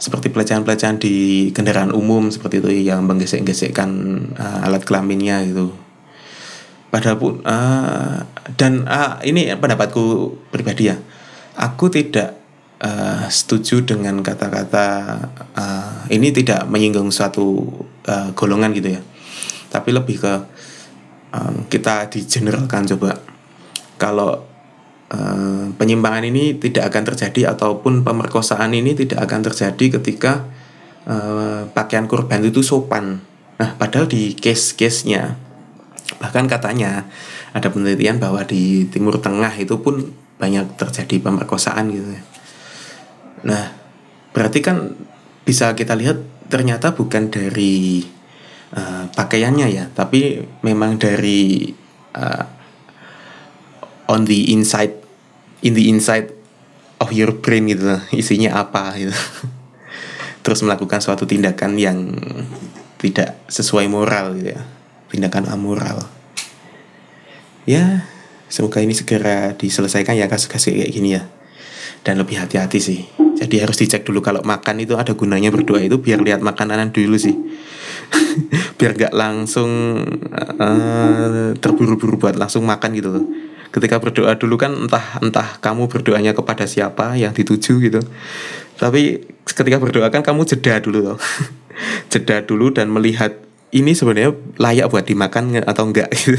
seperti 0.00 0.32
pelecehan-pelecehan 0.32 0.96
di 0.96 1.14
kendaraan 1.52 1.92
umum 1.92 2.32
seperti 2.32 2.64
itu 2.64 2.88
yang 2.88 3.04
menggesek-gesekkan 3.04 3.90
uh, 4.32 4.64
alat 4.64 4.80
kelaminnya 4.82 5.44
gitu. 5.44 5.76
Padahal 6.88 7.20
pun 7.20 7.44
uh, 7.44 8.24
dan 8.56 8.88
uh, 8.88 9.20
ini 9.22 9.52
pendapatku 9.54 10.34
pribadi 10.50 10.90
ya. 10.90 10.96
Aku 11.54 11.92
tidak 11.92 12.40
uh, 12.80 13.28
setuju 13.28 13.84
dengan 13.84 14.24
kata-kata 14.24 14.86
uh, 15.54 16.08
ini 16.08 16.32
tidak 16.32 16.64
menyinggung 16.66 17.12
suatu 17.12 17.68
uh, 18.08 18.32
golongan 18.32 18.72
gitu 18.72 18.96
ya. 18.96 19.04
Tapi 19.68 19.92
lebih 19.92 20.16
ke 20.18 20.34
uh, 21.36 21.52
kita 21.68 22.08
digeneralkan 22.08 22.88
coba. 22.96 23.20
Kalau 24.00 24.49
Eh, 25.10 25.66
penyimpangan 25.74 26.22
ini 26.22 26.54
tidak 26.54 26.94
akan 26.94 27.02
terjadi 27.02 27.50
ataupun 27.50 28.06
pemerkosaan 28.06 28.70
ini 28.70 28.94
tidak 28.94 29.26
akan 29.26 29.42
terjadi 29.42 29.98
ketika 29.98 30.46
uh, 31.02 31.66
pakaian 31.74 32.06
korban 32.06 32.38
itu 32.46 32.62
sopan. 32.62 33.18
Nah, 33.58 33.74
padahal 33.74 34.06
di 34.06 34.38
case-case-nya 34.38 35.34
bahkan 36.22 36.46
katanya 36.46 37.10
ada 37.50 37.74
penelitian 37.74 38.22
bahwa 38.22 38.46
di 38.46 38.86
Timur 38.86 39.18
Tengah 39.18 39.50
itu 39.58 39.82
pun 39.82 40.14
banyak 40.38 40.78
terjadi 40.78 41.18
pemerkosaan 41.18 41.90
gitu 41.90 42.14
ya. 42.14 42.22
Nah, 43.50 43.64
berarti 44.30 44.62
kan 44.62 44.94
bisa 45.42 45.74
kita 45.74 45.98
lihat 45.98 46.22
ternyata 46.46 46.94
bukan 46.94 47.34
dari 47.34 48.06
uh, 48.78 49.10
pakaiannya 49.10 49.66
ya, 49.74 49.90
tapi 49.90 50.38
memang 50.62 51.02
dari 51.02 51.66
uh, 52.14 52.46
on 54.06 54.22
the 54.22 54.54
inside 54.54 54.99
in 55.60 55.76
the 55.76 55.88
inside 55.88 56.32
of 57.00 57.08
your 57.12 57.32
brain 57.40 57.68
gitu 57.68 58.00
isinya 58.12 58.60
apa 58.60 58.96
gitu. 58.96 59.14
Terus 60.44 60.64
melakukan 60.64 61.00
suatu 61.04 61.28
tindakan 61.28 61.76
yang 61.76 62.16
tidak 63.00 63.40
sesuai 63.48 63.88
moral 63.88 64.36
gitu 64.36 64.56
ya 64.56 64.62
tindakan 65.10 65.48
amoral. 65.50 66.06
Ya 67.68 68.08
semoga 68.48 68.80
ini 68.80 68.96
segera 68.96 69.52
diselesaikan 69.56 70.16
ya 70.16 70.28
kasus-kasus 70.28 70.72
kayak 70.72 70.92
gini 70.92 71.18
ya. 71.18 71.28
Dan 72.00 72.16
lebih 72.16 72.40
hati-hati 72.40 72.80
sih. 72.80 73.04
Jadi 73.36 73.60
harus 73.60 73.76
dicek 73.76 74.08
dulu 74.08 74.24
kalau 74.24 74.40
makan 74.40 74.80
itu 74.80 74.96
ada 74.96 75.12
gunanya 75.12 75.52
berdoa 75.52 75.84
itu 75.84 76.00
biar 76.00 76.24
lihat 76.24 76.40
makanan 76.40 76.92
dulu 76.92 77.16
sih. 77.20 77.36
Biar 78.80 78.96
gak 78.96 79.14
langsung 79.14 80.02
uh, 80.34 81.52
terburu-buru 81.54 82.16
buat 82.16 82.34
langsung 82.34 82.66
makan 82.66 82.90
gitu 82.96 83.08
loh 83.12 83.24
ketika 83.70 84.02
berdoa 84.02 84.34
dulu 84.34 84.58
kan 84.58 84.74
entah 84.74 85.18
entah 85.22 85.58
kamu 85.62 85.86
berdoanya 85.86 86.34
kepada 86.34 86.66
siapa 86.66 87.14
yang 87.14 87.30
dituju 87.30 87.78
gitu. 87.78 88.00
Tapi 88.78 89.22
ketika 89.46 89.78
berdoa 89.78 90.08
kan 90.10 90.22
kamu 90.22 90.46
jeda 90.46 90.80
dulu 90.82 91.12
loh 91.12 91.18
jeda 92.12 92.42
dulu 92.44 92.70
dan 92.74 92.90
melihat 92.90 93.34
ini 93.70 93.94
sebenarnya 93.94 94.34
layak 94.58 94.90
buat 94.90 95.06
dimakan 95.06 95.62
atau 95.62 95.84
enggak 95.86 96.10
gitu. 96.10 96.38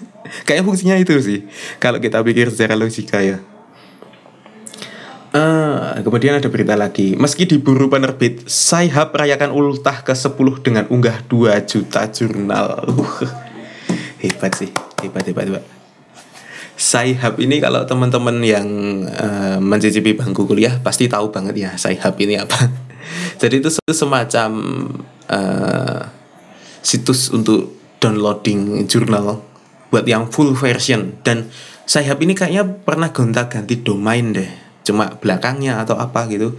kayak 0.48 0.66
fungsinya 0.66 0.98
itu 0.98 1.14
sih 1.22 1.40
kalau 1.78 2.02
kita 2.02 2.18
pikir 2.22 2.50
secara 2.50 2.74
logika 2.74 3.22
ya. 3.22 3.38
Uh, 5.32 5.96
kemudian 6.04 6.36
ada 6.36 6.44
berita 6.52 6.76
lagi. 6.76 7.16
Meski 7.16 7.48
diburu 7.48 7.88
penerbit 7.88 8.44
Saihab 8.44 9.16
rayakan 9.16 9.48
ultah 9.48 10.04
ke-10 10.04 10.60
dengan 10.60 10.84
unggah 10.92 11.24
2 11.24 11.56
juta 11.64 12.04
jurnal. 12.12 12.84
Uh, 12.92 14.28
Hebat 14.28 14.54
sih. 14.54 14.70
Hebat 15.02 15.26
hebat 15.26 15.50
hebat 15.50 15.81
Saihab 16.82 17.38
ini 17.38 17.62
kalau 17.62 17.86
teman-teman 17.86 18.42
yang 18.42 18.66
uh, 19.06 19.62
mencicipi 19.62 20.18
bangku 20.18 20.50
kuliah 20.50 20.82
pasti 20.82 21.06
tahu 21.06 21.30
banget 21.30 21.54
ya 21.54 21.70
Saihab 21.78 22.18
ini 22.18 22.34
apa. 22.34 22.58
Jadi 23.40 23.62
itu 23.62 23.70
semacam 23.86 24.50
uh, 25.30 26.02
situs 26.82 27.30
untuk 27.30 27.70
downloading 28.02 28.90
jurnal 28.90 29.46
buat 29.94 30.02
yang 30.10 30.26
full 30.26 30.58
version 30.58 31.22
dan 31.22 31.46
Saihab 31.86 32.18
ini 32.18 32.34
kayaknya 32.34 32.66
pernah 32.66 33.14
gonta-ganti 33.14 33.78
domain 33.78 34.34
deh. 34.34 34.50
Cuma 34.82 35.14
belakangnya 35.22 35.86
atau 35.86 35.94
apa 35.94 36.26
gitu. 36.26 36.58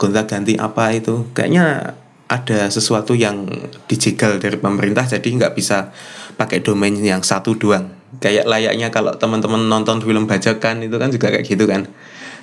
Gonta-ganti 0.00 0.56
apa 0.56 0.96
itu. 0.96 1.28
Kayaknya 1.36 1.92
ada 2.24 2.72
sesuatu 2.72 3.12
yang 3.12 3.44
dijegal 3.84 4.40
dari 4.40 4.56
pemerintah 4.56 5.04
jadi 5.04 5.28
nggak 5.28 5.52
bisa 5.52 5.92
pakai 6.40 6.64
domain 6.64 6.96
yang 6.96 7.20
satu 7.20 7.52
doang 7.56 7.97
kayak 8.16 8.48
layaknya 8.48 8.88
kalau 8.88 9.12
teman-teman 9.20 9.68
nonton 9.68 10.00
film 10.00 10.24
bajakan 10.24 10.80
itu 10.80 10.96
kan 10.96 11.12
juga 11.12 11.28
kayak 11.28 11.44
gitu 11.44 11.68
kan. 11.68 11.84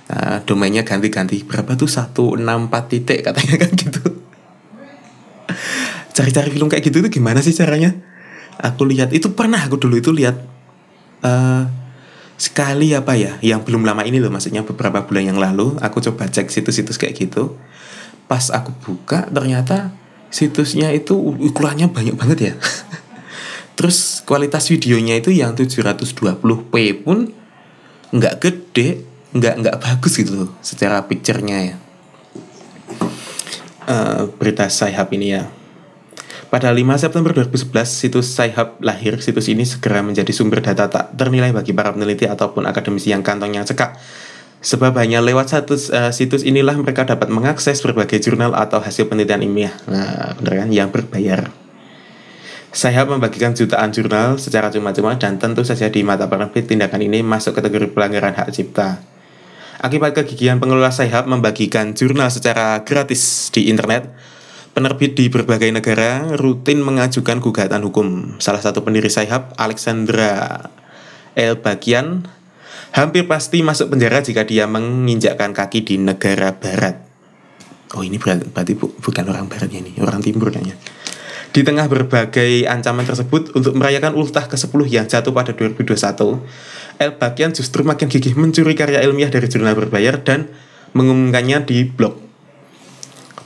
Uh, 0.06 0.38
domainnya 0.46 0.86
ganti-ganti. 0.86 1.42
Berapa 1.42 1.74
tuh? 1.74 1.90
Satu 1.90 2.38
enam 2.38 2.70
empat 2.70 2.94
titik 2.94 3.26
katanya 3.26 3.56
kan 3.66 3.70
gitu. 3.74 4.02
Cari-cari 6.16 6.54
film 6.54 6.70
kayak 6.70 6.86
gitu 6.86 7.02
tuh 7.02 7.10
gimana 7.10 7.42
sih 7.42 7.52
caranya? 7.58 7.92
Aku 8.62 8.86
lihat 8.86 9.12
itu 9.12 9.34
pernah 9.34 9.60
aku 9.60 9.82
dulu 9.82 10.00
itu 10.00 10.14
lihat 10.14 10.38
uh, 11.26 11.66
sekali 12.38 12.94
apa 12.94 13.18
ya 13.18 13.36
yang 13.42 13.66
belum 13.66 13.84
lama 13.84 14.06
ini 14.06 14.22
loh 14.22 14.32
maksudnya 14.32 14.64
beberapa 14.64 15.04
bulan 15.04 15.36
yang 15.36 15.40
lalu 15.42 15.76
aku 15.82 16.00
coba 16.00 16.30
cek 16.30 16.54
situs-situs 16.54 17.02
kayak 17.02 17.18
gitu. 17.18 17.58
Pas 18.30 18.54
aku 18.54 18.72
buka 18.86 19.28
ternyata 19.34 19.92
situsnya 20.36 20.92
itu 20.92 21.16
ukurannya 21.16 21.88
banyak 21.88 22.16
banget 22.20 22.40
ya 22.52 22.54
terus 23.76 24.24
kualitas 24.24 24.72
videonya 24.72 25.20
itu 25.20 25.32
yang 25.36 25.54
720p 25.54 26.74
pun 27.04 27.32
nggak 28.16 28.36
gede 28.40 29.04
nggak 29.36 29.56
nggak 29.62 29.78
bagus 29.84 30.16
gitu 30.16 30.32
loh 30.48 30.52
secara 30.64 31.04
picture-nya 31.04 31.58
ya 31.60 31.76
uh, 33.92 34.32
berita 34.40 34.68
Saihab 34.72 35.12
ini 35.12 35.36
ya 35.36 35.52
pada 36.48 36.72
5 36.72 36.80
September 36.96 37.36
2011 37.36 37.84
situs 37.84 38.32
Saihab 38.32 38.80
lahir 38.80 39.20
situs 39.20 39.52
ini 39.52 39.68
segera 39.68 40.00
menjadi 40.00 40.32
sumber 40.32 40.64
data 40.64 40.88
tak 40.88 41.12
ternilai 41.20 41.52
bagi 41.52 41.76
para 41.76 41.92
peneliti 41.92 42.24
ataupun 42.24 42.64
akademisi 42.64 43.12
yang 43.12 43.22
kantongnya 43.22 43.68
cekak 43.68 44.00
Sebab 44.66 44.98
hanya 44.98 45.22
lewat 45.22 45.54
satu 45.54 45.78
uh, 45.94 46.10
situs 46.10 46.42
inilah 46.42 46.74
mereka 46.82 47.06
dapat 47.06 47.30
mengakses 47.30 47.86
berbagai 47.86 48.18
jurnal 48.18 48.58
atau 48.58 48.82
hasil 48.82 49.06
penelitian 49.06 49.46
ilmiah. 49.46 49.78
Nah, 49.86 50.34
benar 50.42 50.66
kan? 50.66 50.70
Yang 50.74 50.90
berbayar. 50.90 51.54
Saya 52.76 53.08
membagikan 53.08 53.56
jutaan 53.56 53.96
jurnal 53.96 54.36
secara 54.36 54.68
cuma-cuma 54.68 55.16
dan 55.16 55.40
tentu 55.40 55.64
saja 55.64 55.88
di 55.88 56.04
mata 56.04 56.28
penerbit 56.28 56.68
tindakan 56.68 57.08
ini 57.08 57.24
masuk 57.24 57.56
kategori 57.56 57.96
pelanggaran 57.96 58.36
hak 58.36 58.52
cipta. 58.52 59.00
Akibat 59.80 60.12
kegigihan 60.12 60.60
pengelola 60.60 60.92
Sayhab 60.92 61.24
membagikan 61.24 61.96
jurnal 61.96 62.28
secara 62.28 62.84
gratis 62.84 63.48
di 63.56 63.72
internet, 63.72 64.12
penerbit 64.76 65.16
di 65.16 65.32
berbagai 65.32 65.72
negara 65.72 66.36
rutin 66.36 66.84
mengajukan 66.84 67.40
gugatan 67.40 67.80
hukum. 67.80 68.36
Salah 68.44 68.60
satu 68.60 68.84
pendiri 68.84 69.08
Sayhab, 69.08 69.56
Alexandra 69.56 70.68
El 71.32 71.56
Bagian, 71.64 72.28
hampir 72.92 73.24
pasti 73.24 73.64
masuk 73.64 73.96
penjara 73.96 74.20
jika 74.20 74.44
dia 74.44 74.68
menginjakkan 74.68 75.56
kaki 75.56 75.80
di 75.88 75.96
negara 75.96 76.52
barat. 76.60 77.08
Oh 77.96 78.04
ini 78.04 78.20
berarti 78.20 78.76
bu, 78.76 78.92
bukan 79.00 79.32
orang 79.32 79.48
baratnya 79.48 79.80
ini, 79.80 79.96
orang 80.04 80.20
timur 80.20 80.52
kayaknya. 80.52 80.76
Di 81.56 81.64
tengah 81.64 81.88
berbagai 81.88 82.68
ancaman 82.68 83.08
tersebut 83.08 83.56
untuk 83.56 83.80
merayakan 83.80 84.12
ultah 84.20 84.44
ke-10 84.44 84.92
yang 84.92 85.08
jatuh 85.08 85.32
pada 85.32 85.56
2021, 85.56 86.44
El 87.00 87.16
Bakian 87.16 87.56
justru 87.56 87.80
makin 87.88 88.12
gigih 88.12 88.36
mencuri 88.36 88.76
karya 88.76 89.00
ilmiah 89.08 89.32
dari 89.32 89.48
jurnal 89.48 89.72
berbayar 89.72 90.20
dan 90.20 90.52
mengumumkannya 90.92 91.64
di 91.64 91.88
blog. 91.88 92.20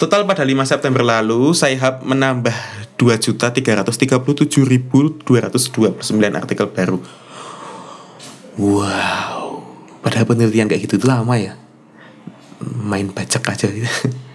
Total 0.01 0.25
pada 0.25 0.41
5 0.41 0.57
September 0.65 1.05
lalu, 1.05 1.53
Saihab 1.53 2.01
menambah 2.01 2.57
2.337.229 2.97 5.29
artikel 6.33 6.65
baru. 6.65 6.97
Wow, 8.57 9.69
Padahal 10.01 10.25
penelitian 10.25 10.65
kayak 10.65 10.89
gitu 10.89 10.97
itu 10.97 11.05
lama 11.05 11.37
ya. 11.37 11.61
Main 12.65 13.13
bacak 13.13 13.53
aja 13.53 13.69
gitu. 13.69 13.85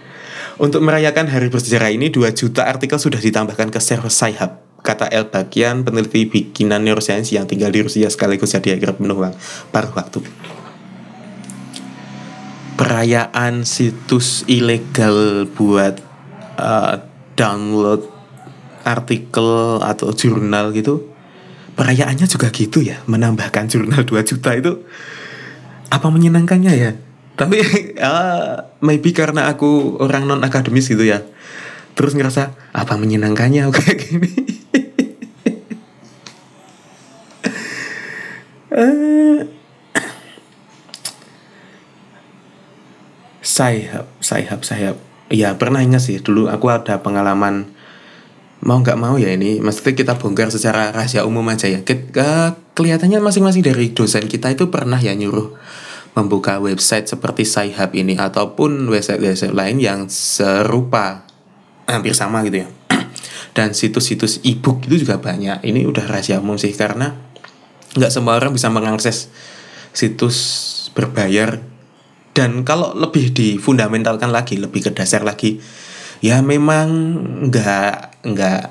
Untuk 0.55 0.79
merayakan 0.79 1.27
hari 1.27 1.51
bersejarah 1.51 1.91
ini 1.91 2.07
2 2.07 2.31
juta 2.31 2.63
artikel 2.63 2.95
sudah 2.95 3.19
ditambahkan 3.19 3.67
ke 3.67 3.79
server 3.83 4.07
Sci-Hub. 4.07 4.79
Kata 4.85 5.09
El 5.09 5.27
Bagian, 5.27 5.81
peneliti 5.83 6.29
bikinan 6.29 6.85
neuroscience 6.85 7.33
yang 7.33 7.49
tinggal 7.49 7.73
di 7.73 7.81
Rusia 7.83 8.07
sekaligus 8.07 8.53
jadi 8.53 8.77
akhirnya 8.77 8.95
penuh 8.95 9.17
paruh 9.73 9.91
waktu. 9.91 10.21
Perayaan 12.79 13.65
situs 13.65 14.45
ilegal 14.45 15.49
buat 15.51 15.99
uh, 16.55 17.01
download 17.35 18.07
artikel 18.85 19.81
atau 19.81 20.13
jurnal 20.13 20.69
gitu 20.71 21.15
perayaannya 21.75 22.25
juga 22.29 22.47
gitu 22.53 22.79
ya 22.79 23.03
menambahkan 23.09 23.67
jurnal 23.67 24.07
2 24.07 24.23
juta 24.23 24.55
itu 24.55 24.85
apa 25.91 26.07
menyenangkannya 26.07 26.73
ya 26.77 26.91
tapi 27.35 27.59
uh, 27.99 28.63
maybe 28.87 29.11
karena 29.11 29.51
aku 29.51 29.99
orang 29.99 30.27
non 30.27 30.41
akademis 30.43 30.87
gitu 30.87 31.03
ya. 31.03 31.23
Terus 31.95 32.15
ngerasa 32.15 32.55
apa 32.75 32.95
menyenangkannya? 32.99 33.67
Kayak 33.75 33.97
gini. 34.03 34.31
Sayap 43.45 44.11
sayap 44.19 44.67
sayap 44.67 44.99
ya 45.31 45.55
pernah 45.55 45.79
ingat 45.79 46.03
sih 46.03 46.19
dulu 46.19 46.51
aku 46.51 46.67
ada 46.67 46.99
pengalaman 46.99 47.71
mau 48.59 48.83
nggak 48.83 48.99
mau 48.99 49.15
ya 49.15 49.31
ini. 49.31 49.63
Mesti 49.63 49.95
kita 49.95 50.19
bongkar 50.19 50.51
secara 50.51 50.91
rahasia 50.91 51.23
umum 51.23 51.47
aja 51.47 51.71
ya. 51.71 51.79
Ke, 51.87 51.95
kelihatannya 52.75 53.23
masing-masing 53.23 53.63
dari 53.63 53.95
dosen 53.95 54.27
kita 54.27 54.51
itu 54.51 54.67
pernah 54.67 54.99
ya 54.99 55.15
nyuruh 55.15 55.55
membuka 56.15 56.63
website 56.63 57.11
seperti 57.11 57.43
Sci-Hub 57.43 57.91
ini 57.91 58.15
ataupun 58.15 58.87
website-website 58.87 59.51
lain 59.51 59.77
yang 59.83 59.99
serupa 60.07 61.27
hampir 61.91 62.15
sama 62.15 62.41
gitu 62.47 62.63
ya. 62.63 62.67
Dan 63.55 63.75
situs-situs 63.75 64.39
e-book 64.47 64.87
itu 64.87 65.03
juga 65.03 65.19
banyak. 65.19 65.61
Ini 65.67 65.83
udah 65.83 66.07
rahasia 66.07 66.39
umum 66.39 66.55
sih 66.55 66.71
karena 66.71 67.19
nggak 67.99 68.11
semua 68.11 68.39
orang 68.39 68.55
bisa 68.55 68.71
mengakses 68.71 69.27
situs 69.91 70.37
berbayar. 70.95 71.59
Dan 72.31 72.63
kalau 72.63 72.95
lebih 72.95 73.35
difundamentalkan 73.35 74.31
lagi 74.31 74.59
lebih 74.59 74.87
ke 74.87 74.91
dasar 74.95 75.23
lagi 75.23 75.59
ya 76.23 76.39
memang 76.39 76.87
nggak 77.51 78.23
nggak 78.23 78.61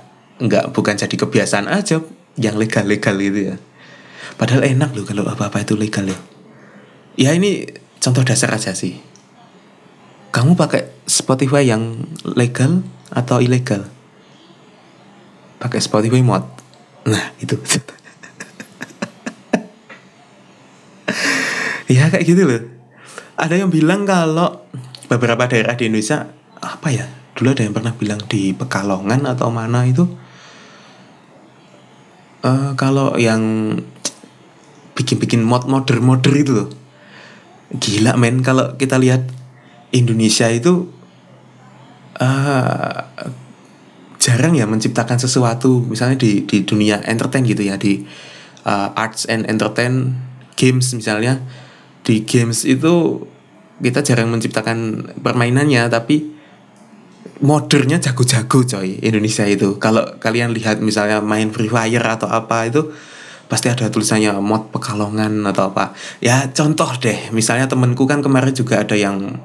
nggak 0.49 0.65
bukan 0.73 0.97
jadi 0.97 1.17
kebiasaan 1.17 1.69
aja 1.69 2.01
yang 2.41 2.57
legal-legal 2.57 3.21
gitu 3.21 3.53
ya. 3.53 3.57
Padahal 4.41 4.65
enak 4.65 4.97
loh 4.97 5.05
kalau 5.05 5.29
apa-apa 5.29 5.63
itu 5.63 5.77
legal 5.77 6.09
ya 6.09 6.34
ya 7.15 7.35
ini 7.35 7.67
contoh 7.99 8.23
dasar 8.27 8.53
aja 8.55 8.75
sih. 8.77 9.01
Kamu 10.35 10.59
pakai 10.59 11.07
Spotify 11.07 11.63
yang 11.63 12.03
legal 12.27 12.83
atau 13.15 13.39
ilegal? 13.39 13.87
Pakai 15.63 15.79
Spotify 15.79 16.21
mod. 16.21 16.45
Nah 17.07 17.35
itu. 17.39 17.57
Ya 21.85 22.09
kayak 22.09 22.27
gitu 22.27 22.43
loh. 22.49 22.65
Ada 23.37 23.61
yang 23.61 23.69
bilang 23.69 24.09
kalau 24.09 24.65
beberapa 25.07 25.45
daerah 25.47 25.77
di 25.77 25.87
Indonesia 25.87 26.27
apa 26.59 26.89
ya 26.91 27.07
dulu 27.37 27.53
ada 27.53 27.63
yang 27.67 27.75
pernah 27.75 27.93
bilang 27.93 28.21
di 28.25 28.55
Pekalongan 28.57 29.27
atau 29.27 29.51
mana 29.53 29.85
itu 29.85 30.07
uh, 32.47 32.73
kalau 32.79 33.19
yang 33.19 33.75
bikin-bikin 34.95 35.43
mod 35.43 35.67
modder-modder 35.67 36.35
itu 36.39 36.53
loh 36.55 36.69
gila 37.73 38.19
men 38.21 38.45
kalau 38.45 38.77
kita 38.77 39.01
lihat 39.01 39.25
Indonesia 39.95 40.51
itu 40.51 40.91
uh, 42.19 42.99
jarang 44.19 44.57
ya 44.57 44.65
menciptakan 44.65 45.21
sesuatu 45.21 45.85
misalnya 45.85 46.17
di 46.17 46.49
di 46.49 46.65
dunia 46.65 47.05
entertain 47.05 47.45
gitu 47.45 47.61
ya 47.61 47.77
di 47.77 48.05
uh, 48.65 48.97
arts 48.97 49.29
and 49.29 49.47
entertain 49.47 50.17
games 50.57 50.91
misalnya. 50.97 51.45
Di 52.05 52.25
games 52.29 52.69
itu 52.69 53.25
kita 53.81 54.05
jarang 54.05 54.29
menciptakan 54.29 55.09
permainannya 55.25 55.89
tapi 55.89 56.35
modernya 57.41 58.01
jago-jago 58.01 58.65
coy 58.65 59.01
Indonesia 59.01 59.45
itu. 59.49 59.77
Kalau 59.81 60.21
kalian 60.21 60.53
lihat 60.53 60.81
misalnya 60.81 61.21
main 61.25 61.51
Free 61.51 61.69
Fire 61.69 62.05
atau 62.05 62.29
apa 62.29 62.69
itu 62.69 62.93
pasti 63.47 63.69
ada 63.69 63.89
tulisannya 63.89 64.37
mod 64.41 64.73
Pekalongan 64.73 65.45
atau 65.49 65.71
apa. 65.71 65.93
Ya 66.19 66.49
contoh 66.51 66.89
deh. 66.99 67.31
Misalnya 67.31 67.69
temenku 67.71 68.09
kan 68.09 68.21
kemarin 68.25 68.53
juga 68.57 68.83
ada 68.83 68.97
yang 68.97 69.39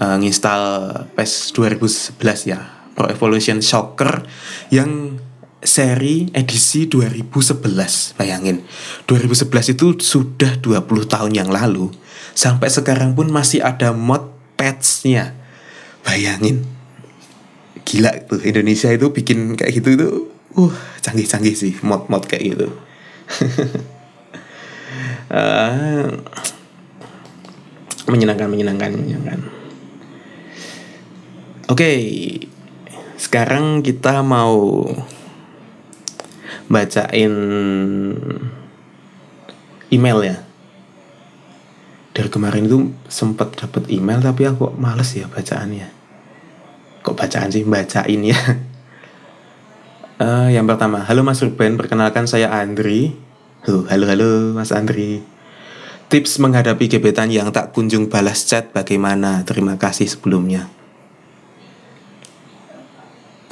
uh, 0.00 0.16
nginstal 0.18 0.90
PES 1.14 1.54
2011 1.56 2.50
ya 2.50 2.60
Pro 2.96 3.06
Evolution 3.08 3.60
Soccer 3.62 4.24
yang 4.72 5.20
seri 5.60 6.32
edisi 6.32 6.88
2011 6.88 8.16
bayangin. 8.16 8.64
2011 9.04 9.76
itu 9.76 9.86
sudah 10.00 10.56
20 10.58 10.80
tahun 11.04 11.32
yang 11.36 11.52
lalu. 11.52 11.92
Sampai 12.32 12.72
sekarang 12.72 13.12
pun 13.12 13.28
masih 13.28 13.60
ada 13.60 13.92
mod 13.92 14.32
patchnya 14.56 15.36
bayangin. 16.02 16.64
Gila 17.84 18.24
tuh 18.24 18.40
Indonesia 18.44 18.88
itu 18.92 19.12
bikin 19.12 19.56
kayak 19.56 19.72
gitu 19.80 19.88
itu 19.96 20.08
uh 20.56 20.74
canggih-canggih 21.02 21.54
sih 21.54 21.72
mod-mod 21.86 22.26
kayak 22.26 22.54
gitu 22.56 22.68
uh, 25.30 26.06
menyenangkan 28.10 28.48
menyenangkan 28.50 28.90
menyenangkan. 28.94 29.40
Oke 31.70 31.86
okay. 31.86 31.98
sekarang 33.14 33.86
kita 33.86 34.26
mau 34.26 34.82
bacain 36.66 37.34
email 39.90 40.18
ya. 40.22 40.36
Dari 42.10 42.26
kemarin 42.26 42.66
itu 42.66 42.90
sempat 43.06 43.54
dapat 43.54 43.86
email 43.86 44.18
tapi 44.18 44.46
aku 44.46 44.74
males 44.74 45.14
ya 45.14 45.30
bacaannya. 45.30 45.88
Kok 47.06 47.16
bacaan 47.16 47.48
sih? 47.54 47.62
Bacain 47.62 48.20
ya 48.26 48.36
uh, 50.20 50.48
yang 50.52 50.68
pertama 50.68 51.02
halo 51.08 51.24
Mas 51.24 51.40
Ruben 51.40 51.80
perkenalkan 51.80 52.28
saya 52.28 52.52
Andri. 52.52 53.16
Halo 53.64 53.88
halo 53.88 54.04
halo 54.06 54.30
Mas 54.52 54.70
Andri. 54.70 55.24
Tips 56.10 56.42
menghadapi 56.42 56.90
gebetan 56.90 57.30
yang 57.30 57.54
tak 57.54 57.70
kunjung 57.70 58.10
balas 58.10 58.44
chat 58.44 58.74
bagaimana? 58.74 59.46
Terima 59.46 59.78
kasih 59.80 60.10
sebelumnya. 60.10 60.68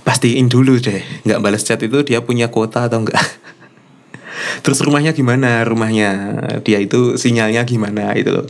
Pastiin 0.03 0.49
dulu 0.49 0.81
deh 0.81 1.05
nggak 1.25 1.41
balas 1.41 1.65
chat 1.65 1.81
itu 1.85 2.01
dia 2.05 2.25
punya 2.25 2.49
kuota 2.49 2.89
atau 2.89 3.05
enggak 3.05 3.21
terus 4.65 4.81
rumahnya 4.85 5.13
gimana? 5.17 5.65
Rumahnya 5.65 6.11
dia 6.65 6.81
itu 6.81 7.17
sinyalnya 7.17 7.65
gimana? 7.65 8.13
Itu 8.17 8.33
loh. 8.33 8.47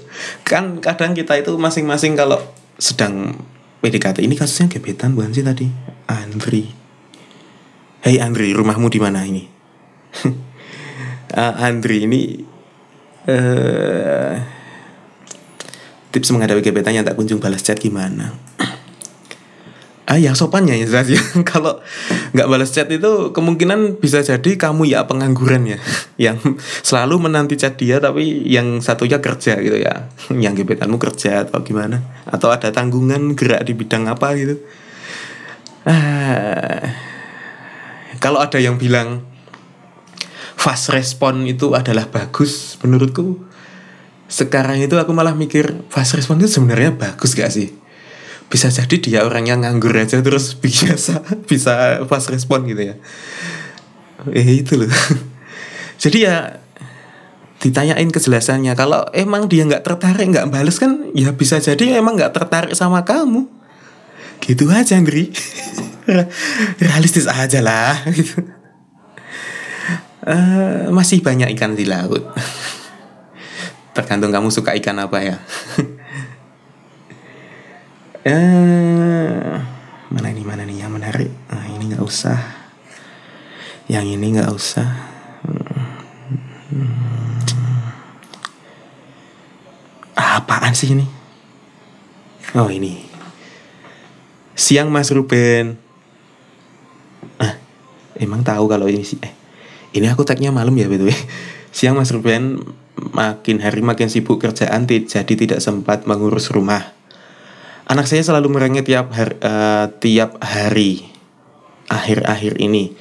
Kan 0.47 0.79
kadang 0.83 1.15
kita 1.15 1.39
itu 1.39 1.55
masing-masing 1.59 2.15
kalau 2.15 2.39
sedang 2.79 3.35
PDKT 3.83 4.23
ini 4.23 4.39
kasusnya 4.39 4.71
gebetan 4.71 5.19
bukan 5.19 5.35
sih 5.35 5.43
tadi? 5.43 5.67
Andri 6.09 6.78
Hei 8.09 8.25
Andri 8.25 8.57
rumahmu 8.57 8.89
di 8.89 8.97
mana 8.97 9.21
ini? 9.21 9.45
Uh, 10.25 10.33
Andri 11.69 12.09
ini 12.09 12.41
uh, 13.29 14.33
tips 16.09 16.33
menghadapi 16.33 16.65
gebetan 16.65 16.97
yang 16.97 17.05
tak 17.05 17.21
kunjung 17.21 17.37
balas 17.37 17.61
chat 17.61 17.77
gimana? 17.77 18.33
Ah 20.09 20.17
yang 20.17 20.33
sopannya 20.33 20.73
ya 20.81 20.89
jelas 20.89 21.13
ya. 21.13 21.21
Kalau 21.53 21.85
nggak 22.33 22.49
balas 22.49 22.73
chat 22.73 22.89
itu 22.89 23.29
kemungkinan 23.37 24.01
bisa 24.01 24.25
jadi 24.25 24.57
kamu 24.57 24.89
ya 24.89 25.05
pengangguran 25.05 25.69
ya. 25.69 25.77
Yang 26.33 26.57
selalu 26.81 27.29
menanti 27.29 27.61
chat 27.61 27.77
dia 27.77 28.01
tapi 28.01 28.41
yang 28.49 28.81
satunya 28.81 29.21
kerja 29.21 29.61
gitu 29.61 29.77
ya. 29.77 30.09
Yang 30.33 30.65
gebetanmu 30.65 30.97
kerja 30.97 31.45
atau 31.45 31.61
gimana? 31.61 32.01
Atau 32.25 32.49
ada 32.49 32.73
tanggungan 32.73 33.37
gerak 33.37 33.69
di 33.69 33.77
bidang 33.77 34.09
apa 34.09 34.33
gitu? 34.33 34.57
Ah 35.85 37.08
kalau 38.19 38.43
ada 38.43 38.59
yang 38.59 38.77
bilang 38.79 39.25
fast 40.59 40.91
respon 40.91 41.47
itu 41.47 41.73
adalah 41.73 42.11
bagus 42.11 42.77
menurutku 42.83 43.49
sekarang 44.29 44.85
itu 44.85 44.93
aku 45.01 45.17
malah 45.17 45.33
mikir 45.33 45.89
fast 45.89 46.13
respon 46.13 46.37
itu 46.37 46.53
sebenarnya 46.53 46.93
bagus 46.93 47.33
gak 47.33 47.49
sih? 47.49 47.73
Bisa 48.53 48.69
jadi 48.69 48.97
dia 49.01 49.21
orang 49.25 49.49
yang 49.49 49.65
nganggur 49.65 49.97
aja 49.97 50.21
terus 50.21 50.53
biasa 50.63 51.25
bisa 51.49 52.05
fast 52.05 52.29
respon 52.29 52.69
gitu 52.69 52.93
ya. 52.93 52.95
Eh 54.29 54.63
itu 54.63 54.77
loh. 54.77 54.89
Jadi 56.03 56.29
ya 56.29 56.63
ditanyain 57.59 58.07
kejelasannya. 58.07 58.77
Kalau 58.79 59.03
emang 59.11 59.51
dia 59.51 59.67
nggak 59.67 59.83
tertarik 59.83 60.31
nggak 60.31 60.47
bales 60.47 60.79
kan 60.79 61.11
ya 61.11 61.35
bisa 61.35 61.59
jadi 61.59 61.99
emang 61.99 62.15
nggak 62.15 62.31
tertarik 62.31 62.75
sama 62.75 63.03
kamu. 63.03 63.51
Gitu 64.39 64.71
aja 64.71 64.95
Andri 64.95 65.35
realistis 66.85 67.29
aja 67.29 67.61
lah 67.61 68.05
gitu. 68.11 68.41
Uh, 70.29 70.93
masih 70.93 71.25
banyak 71.25 71.53
ikan 71.57 71.73
di 71.73 71.89
laut. 71.89 72.25
Tergantung 73.97 74.33
kamu 74.33 74.49
suka 74.53 74.77
ikan 74.77 74.99
apa 75.01 75.19
ya. 75.23 75.37
Eh 78.29 79.57
mana 80.13 80.29
ini 80.29 80.43
mana 80.45 80.67
nih 80.67 80.85
yang 80.85 80.93
menarik? 80.93 81.33
Nah, 81.49 81.65
ini 81.65 81.95
nggak 81.95 82.05
usah. 82.05 82.37
Yang 83.89 84.21
ini 84.21 84.27
nggak 84.37 84.53
usah. 84.53 84.91
Hmm. 86.69 86.99
apaan 90.19 90.77
sih 90.77 90.93
ini? 90.93 91.07
Oh 92.53 92.69
ini. 92.69 93.01
Siang 94.59 94.93
Mas 94.93 95.09
Ruben 95.09 95.88
emang 98.19 98.45
tahu 98.45 98.69
kalau 98.69 98.87
ini 98.91 99.03
sih 99.03 99.19
eh 99.23 99.33
ini 99.95 100.07
aku 100.11 100.23
tagnya 100.27 100.53
malam 100.53 100.75
ya 100.77 100.87
betul 100.87 101.11
siang 101.77 101.97
Mas 101.97 102.13
Ruben 102.13 102.61
makin 103.15 103.63
hari 103.63 103.81
makin 103.81 104.11
sibuk 104.11 104.43
kerjaan 104.43 104.85
jadi 104.85 105.33
tidak 105.33 105.63
sempat 105.63 106.05
mengurus 106.05 106.51
rumah 106.51 106.99
Anak 107.89 108.05
saya 108.05 108.21
selalu 108.21 108.53
merengek 108.53 108.85
tiap 108.85 109.09
hari, 109.17 109.41
uh, 109.41 109.89
tiap 109.97 110.37
hari 110.45 111.09
akhir-akhir 111.89 112.61
ini. 112.61 112.93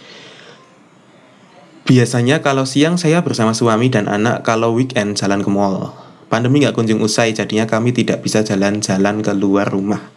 Biasanya 1.84 2.40
kalau 2.40 2.64
siang 2.64 2.96
saya 2.96 3.20
bersama 3.20 3.52
suami 3.52 3.92
dan 3.92 4.08
anak, 4.08 4.48
kalau 4.48 4.72
weekend 4.72 5.20
jalan 5.20 5.44
ke 5.44 5.52
mall. 5.52 5.92
Pandemi 6.32 6.64
nggak 6.64 6.72
kunjung 6.72 7.04
usai, 7.04 7.36
jadinya 7.36 7.68
kami 7.68 7.92
tidak 7.92 8.24
bisa 8.24 8.48
jalan-jalan 8.48 9.20
keluar 9.20 9.68
rumah. 9.68 10.08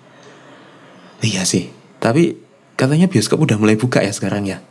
Iya 1.19 1.43
sih, 1.43 1.75
tapi 1.99 2.39
katanya 2.79 3.11
bioskop 3.11 3.43
udah 3.43 3.59
mulai 3.59 3.75
buka 3.75 4.07
ya 4.07 4.15
sekarang 4.15 4.47
ya. 4.47 4.63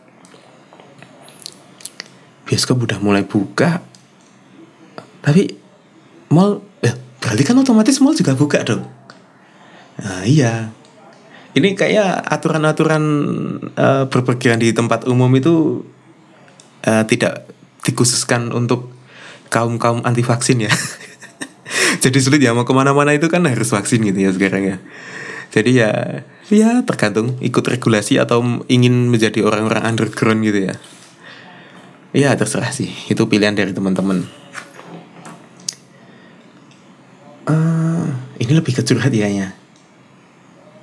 Bioskop 2.49 2.81
udah 2.81 2.97
mulai 2.97 3.21
buka, 3.21 3.85
tapi 5.21 5.53
mall, 6.33 6.65
eh, 6.81 6.97
berarti 7.21 7.43
kan 7.45 7.61
otomatis 7.61 8.01
mall 8.01 8.17
juga 8.17 8.33
buka 8.33 8.65
dong. 8.65 8.89
Nah, 10.01 10.25
iya. 10.25 10.73
Ini 11.53 11.77
kayak 11.77 12.25
aturan-aturan 12.29 13.03
uh, 13.73 14.05
berpergian 14.09 14.61
di 14.61 14.73
tempat 14.73 15.05
umum 15.09 15.29
itu 15.33 15.85
uh, 16.85 17.03
tidak 17.05 17.45
dikhususkan 17.85 18.53
untuk 18.53 18.93
kaum 19.49 19.81
kaum 19.81 20.05
anti 20.05 20.21
vaksin 20.21 20.69
ya. 20.69 20.71
Jadi 22.03 22.17
sulit 22.21 22.41
ya 22.41 22.53
mau 22.53 22.65
ke 22.65 22.73
mana-mana 22.73 23.17
itu 23.17 23.27
kan 23.27 23.45
harus 23.49 23.73
vaksin 23.73 24.05
gitu 24.05 24.17
ya 24.17 24.31
sekarang 24.31 24.63
ya. 24.65 24.77
Jadi 25.49 25.71
ya 25.81 25.91
ya 26.53 26.85
tergantung 26.85 27.37
ikut 27.41 27.65
regulasi 27.65 28.21
atau 28.21 28.41
ingin 28.69 29.09
menjadi 29.09 29.41
orang-orang 29.41 29.89
underground 29.89 30.45
gitu 30.45 30.69
ya. 30.69 30.77
Ya 32.09 32.33
terserah 32.33 32.73
sih. 32.73 32.89
Itu 33.05 33.29
pilihan 33.29 33.53
dari 33.53 33.69
teman-teman. 33.69 34.25
Uh, 37.45 38.09
ini 38.41 38.51
lebih 38.53 38.73
ke 38.73 38.81
curhat 38.81 39.13
ya 39.13 39.29
ya. 39.29 39.53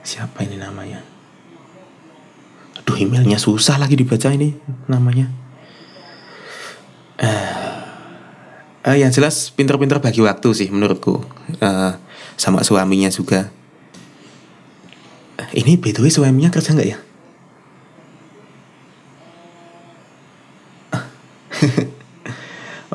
Siapa 0.06 0.46
ini 0.46 0.54
namanya? 0.54 1.02
Aduh 2.78 2.94
emailnya 2.94 3.42
susah 3.42 3.74
lagi 3.74 3.98
dibaca 3.98 4.30
ini 4.30 4.54
namanya. 4.86 5.26
Uh, 7.18 7.82
uh, 8.86 8.94
yang 8.94 9.10
jelas 9.10 9.50
pinter-pinter 9.50 9.98
bagi 9.98 10.22
waktu 10.22 10.48
sih 10.54 10.68
menurutku. 10.70 11.26
Uh, 11.58 11.98
sama 12.38 12.62
suaminya 12.62 13.10
juga. 13.10 13.50
Uh, 15.42 15.50
ini 15.58 15.74
btw 15.74 16.06
suaminya 16.06 16.54
kerja 16.54 16.70
nggak 16.70 16.86
ya 16.86 17.05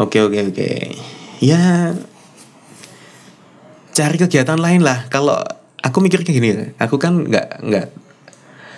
Oke 0.01 0.23
oke 0.23 0.39
oke. 0.55 0.69
Ya 1.43 1.91
cari 3.91 4.15
kegiatan 4.15 4.55
lain 4.55 4.81
lah. 4.81 5.11
Kalau 5.11 5.35
aku 5.83 5.97
mikir 5.99 6.23
kayak 6.23 6.37
gini 6.37 6.49
aku 6.79 6.95
kan 6.95 7.27
nggak 7.27 7.47
nggak 7.59 7.87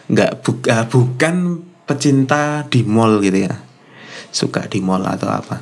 nggak 0.10 0.32
bu, 0.42 0.52
uh, 0.68 0.86
bukan 0.90 1.62
pecinta 1.86 2.66
di 2.66 2.82
mall 2.82 3.22
gitu 3.22 3.46
ya. 3.46 3.54
Suka 4.34 4.66
di 4.66 4.82
mall 4.82 5.06
atau 5.06 5.30
apa. 5.30 5.62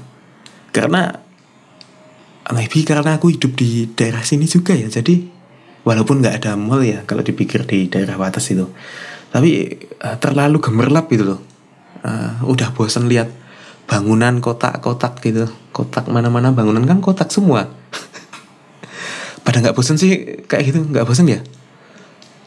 Karena 0.71 1.11
maybe 2.55 2.87
karena 2.87 3.19
aku 3.19 3.35
hidup 3.35 3.51
di 3.59 3.91
daerah 3.91 4.23
sini 4.23 4.47
juga 4.47 4.71
ya. 4.71 4.87
Jadi 4.87 5.27
walaupun 5.83 6.23
nggak 6.23 6.35
ada 6.41 6.55
mall 6.55 6.79
ya 6.79 7.03
kalau 7.03 7.27
dipikir 7.27 7.67
di 7.67 7.91
daerah 7.91 8.15
batas 8.15 8.47
itu. 8.47 8.71
Tapi 9.35 9.67
uh, 9.99 10.15
terlalu 10.15 10.63
gemerlap 10.63 11.11
gitu 11.11 11.35
loh. 11.35 11.41
Uh, 12.01 12.49
udah 12.49 12.73
bosan 12.73 13.11
lihat 13.11 13.40
bangunan 13.91 14.39
kotak-kotak 14.39 15.19
gitu. 15.19 15.51
Kotak 15.75 16.07
mana-mana 16.07 16.55
bangunan 16.55 16.87
kan 16.87 17.03
kotak 17.03 17.27
semua. 17.27 17.67
Pada 19.43 19.59
nggak 19.59 19.75
bosan 19.75 19.99
sih 19.99 20.39
kayak 20.47 20.71
gitu 20.71 20.79
nggak 20.87 21.03
bosan 21.03 21.27
ya? 21.27 21.43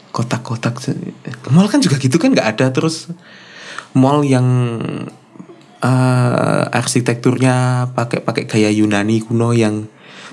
Kotak-kotak 0.09 0.81
mall 1.53 1.69
kan 1.69 1.85
juga 1.85 2.01
gitu 2.01 2.17
kan 2.17 2.33
nggak 2.33 2.57
ada 2.57 2.73
terus 2.73 3.13
mall 3.93 4.25
yang 4.25 4.47
uh, 5.85 6.63
arsitekturnya 6.73 7.87
pakai 7.93 8.25
pakai 8.25 8.49
gaya 8.49 8.73
Yunani 8.73 9.21
kuno 9.21 9.53
yang 9.53 9.85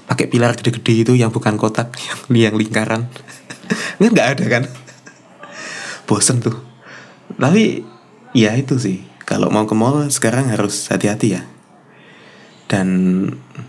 pakai 0.09 0.33
pilar 0.33 0.57
gede-gede 0.57 1.05
itu 1.05 1.13
yang 1.13 1.29
bukan 1.29 1.61
kotak 1.61 1.93
yang 2.33 2.49
yang 2.49 2.55
lingkaran. 2.57 3.13
Nggak 4.01 4.11
nggak 4.17 4.29
ada 4.39 4.45
kan? 4.49 4.63
Bosen 6.09 6.41
tuh. 6.41 6.57
Tapi 7.37 7.85
ya 8.33 8.57
itu 8.57 8.81
sih 8.81 9.12
kalau 9.23 9.49
mau 9.49 9.65
ke 9.65 9.75
mall 9.77 10.07
sekarang 10.11 10.51
harus 10.51 10.91
hati-hati 10.91 11.39
ya. 11.39 11.43
Dan 12.67 12.89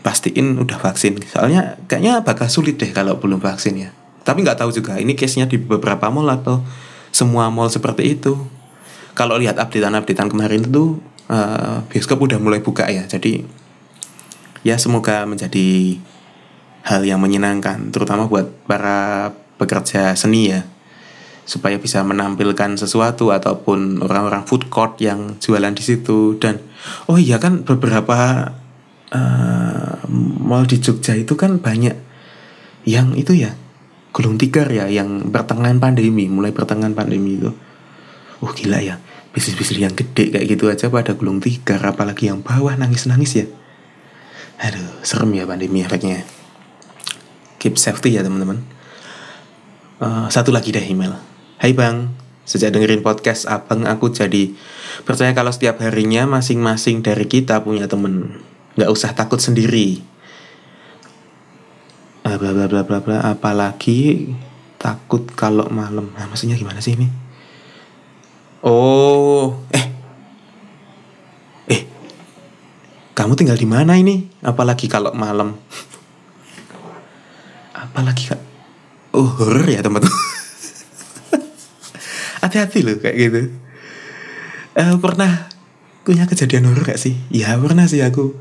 pastiin 0.02 0.58
udah 0.60 0.80
vaksin. 0.80 1.20
Soalnya 1.28 1.78
kayaknya 1.92 2.24
bakal 2.24 2.48
sulit 2.48 2.80
deh 2.80 2.89
kalau 2.96 3.20
belum 3.20 3.44
vaksin 3.44 3.76
ya. 3.78 3.89
Tapi 4.24 4.42
nggak 4.42 4.63
tahu 4.63 4.72
juga 4.72 4.96
ini 4.98 5.13
case 5.20 5.36
nya 5.38 5.46
di 5.46 5.60
beberapa 5.60 6.08
mall 6.08 6.32
atau 6.32 6.63
semua 7.12 7.52
mall 7.52 7.68
seperti 7.68 8.16
itu. 8.16 8.39
Kalau 9.13 9.38
lihat 9.38 9.60
updatean-updatean 9.60 10.32
kemarin 10.32 10.66
itu 10.66 10.98
uh, 11.30 11.86
bioskop 11.92 12.18
udah 12.24 12.39
mulai 12.39 12.63
buka 12.63 12.88
ya. 12.89 13.06
Jadi 13.06 13.44
ya 14.63 14.80
semoga 14.80 15.28
menjadi 15.28 16.00
hal 16.84 17.04
yang 17.04 17.20
menyenangkan 17.20 17.92
terutama 17.92 18.28
buat 18.28 18.48
para 18.68 19.32
pekerja 19.56 20.16
seni 20.20 20.52
ya 20.52 20.68
supaya 21.43 21.75
bisa 21.75 21.99
menampilkan 22.08 22.79
sesuatu 22.79 23.36
ataupun 23.36 23.99
orang-orang 23.99 24.47
food 24.47 24.71
court 24.71 24.95
yang 25.03 25.36
jualan 25.43 25.75
di 25.75 25.84
situ. 25.84 26.39
Dan 26.39 26.63
oh 27.12 27.19
iya 27.19 27.39
kan 27.39 27.67
beberapa 27.67 28.51
uh, 29.12 29.93
mall 30.39 30.63
di 30.63 30.79
Jogja 30.79 31.15
itu 31.19 31.36
kan 31.36 31.60
banyak 31.60 31.95
yang 32.84 33.15
itu 33.15 33.36
ya 33.36 33.56
gulung 34.13 34.36
tikar 34.39 34.69
ya 34.71 34.88
yang 34.88 35.32
pertengahan 35.32 35.79
pandemi 35.79 36.27
mulai 36.32 36.56
pertengahan 36.56 36.95
pandemi 36.95 37.39
itu. 37.39 37.51
Uh 38.43 38.51
gila 38.51 38.79
ya 38.84 38.99
bisnis-bisnis 39.32 39.79
yang 39.82 39.95
gede 39.95 40.29
kayak 40.29 40.45
gitu 40.45 40.69
aja 40.69 40.91
pada 40.91 41.15
gulung 41.15 41.41
tikar 41.41 41.79
apalagi 41.84 42.32
yang 42.32 42.39
bawah 42.39 42.75
nangis-nangis 42.75 43.43
ya. 43.43 43.45
Aduh 44.63 45.03
serem 45.03 45.36
ya 45.36 45.43
pandemi 45.43 45.84
efeknya. 45.84 46.23
Keep 47.60 47.79
safety 47.79 48.15
ya 48.15 48.23
teman-teman. 48.23 48.63
Uh, 50.03 50.27
satu 50.27 50.51
lagi 50.51 50.75
deh 50.75 50.84
email 50.84 51.33
Hai 51.63 51.71
bang 51.71 52.12
Sejak 52.43 52.76
dengerin 52.76 52.99
podcast 52.99 53.47
abang 53.47 53.88
aku 53.88 54.12
jadi 54.12 54.52
percaya 55.08 55.32
kalau 55.32 55.47
setiap 55.47 55.80
harinya 55.80 56.28
masing-masing 56.28 56.99
dari 56.99 57.23
kita 57.23 57.63
punya 57.63 57.88
temen. 57.88 58.43
Nggak 58.76 58.91
usah 58.91 59.15
takut 59.15 59.39
sendiri. 59.39 60.04
Uh, 62.28 62.36
bla 62.36 62.52
bla 62.52 62.67
bla 62.67 62.84
bla 62.84 62.99
bla. 62.99 63.17
Apalagi 63.32 64.28
takut 64.76 65.23
kalau 65.39 65.71
malam. 65.71 66.12
Nah, 66.12 66.28
maksudnya 66.28 66.60
gimana 66.60 66.84
sih 66.84 66.99
ini? 66.99 67.08
Oh 68.60 69.63
eh. 69.71 69.88
Eh 71.71 71.82
kamu 73.15 73.39
tinggal 73.39 73.56
di 73.56 73.71
mana 73.71 73.95
ini? 73.95 74.28
Apalagi 74.43 74.91
kalau 74.91 75.15
malam. 75.15 75.56
Apalagi 77.88 78.36
kak? 78.36 78.41
Oh 79.15 79.32
horror 79.39 79.71
ya 79.71 79.80
teman-teman 79.80 80.12
hati-hati 82.54 82.86
loh 82.86 83.02
kayak 83.02 83.18
gitu. 83.18 83.42
Uh, 84.78 85.02
pernah 85.02 85.50
punya 86.06 86.30
kejadian 86.30 86.70
horror 86.70 86.86
gak 86.86 87.02
sih? 87.02 87.18
Ya 87.34 87.58
pernah 87.58 87.89
sih 87.89 88.06
aku. 88.06 88.38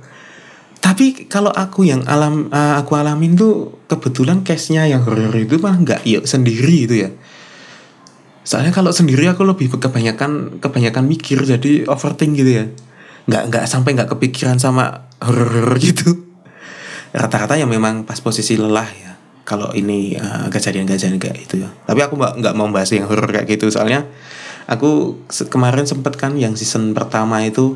Tapi 0.84 1.32
kalau 1.32 1.48
aku 1.48 1.88
yang 1.88 2.04
alam 2.04 2.52
uh, 2.52 2.76
aku 2.76 2.92
alamin 3.00 3.32
tuh 3.32 3.80
kebetulan 3.88 4.44
case-nya 4.44 4.84
yang 4.84 5.00
horror 5.08 5.32
itu 5.32 5.56
mah 5.56 5.80
nggak 5.80 6.04
yuk 6.04 6.28
sendiri 6.28 6.84
itu 6.84 7.08
ya. 7.08 7.10
Soalnya 8.44 8.74
kalau 8.74 8.92
sendiri 8.92 9.30
aku 9.30 9.46
lebih 9.46 9.72
kebanyakan 9.78 10.60
kebanyakan 10.60 11.06
mikir 11.08 11.40
jadi 11.46 11.86
overthink 11.88 12.36
gitu 12.36 12.50
ya. 12.52 12.64
Nggak 13.30 13.42
nggak 13.48 13.64
sampai 13.70 13.94
nggak 13.94 14.10
kepikiran 14.12 14.58
sama 14.58 15.06
horror 15.22 15.70
gitu. 15.78 16.18
Rata-rata 17.14 17.54
yang 17.54 17.70
memang 17.70 18.02
pas 18.02 18.18
posisi 18.18 18.58
lelah 18.58 18.90
ya 18.90 19.11
kalau 19.42 19.74
ini 19.74 20.14
uh, 20.14 20.46
kejadian-kejadian 20.48 21.18
kayak 21.18 21.38
itu 21.42 21.66
ya 21.66 21.70
tapi 21.82 22.00
aku 22.02 22.14
nggak 22.14 22.38
nggak 22.38 22.54
mau 22.54 22.70
bahas 22.70 22.90
yang 22.94 23.10
horror 23.10 23.28
kayak 23.30 23.46
gitu. 23.58 23.68
Soalnya 23.70 24.06
aku 24.70 25.18
kemarin 25.50 25.84
sempet 25.84 26.14
kan 26.14 26.38
yang 26.38 26.54
season 26.54 26.94
pertama 26.94 27.42
itu 27.42 27.74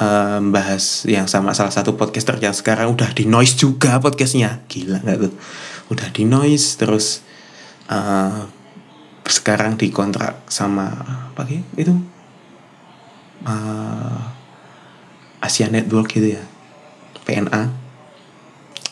um, 0.00 0.42
bahas 0.50 1.04
yang 1.04 1.28
sama 1.28 1.52
salah 1.52 1.74
satu 1.74 1.94
podcaster 1.98 2.38
yang 2.40 2.56
sekarang 2.56 2.94
udah 2.94 3.12
di 3.12 3.28
noise 3.28 3.58
juga 3.58 4.00
podcastnya. 4.00 4.64
Gila 4.70 5.04
nggak 5.04 5.18
tuh? 5.28 5.32
Udah 5.92 6.08
di 6.10 6.24
noise 6.24 6.78
terus 6.80 7.20
uh, 7.92 8.48
sekarang 9.28 9.76
dikontrak 9.76 10.48
sama 10.48 10.88
apa 11.34 11.44
itu? 11.76 11.92
Uh, 13.44 14.18
Asia 15.38 15.70
Network 15.70 16.10
gitu 16.10 16.34
ya. 16.34 16.42
PNA 17.28 17.87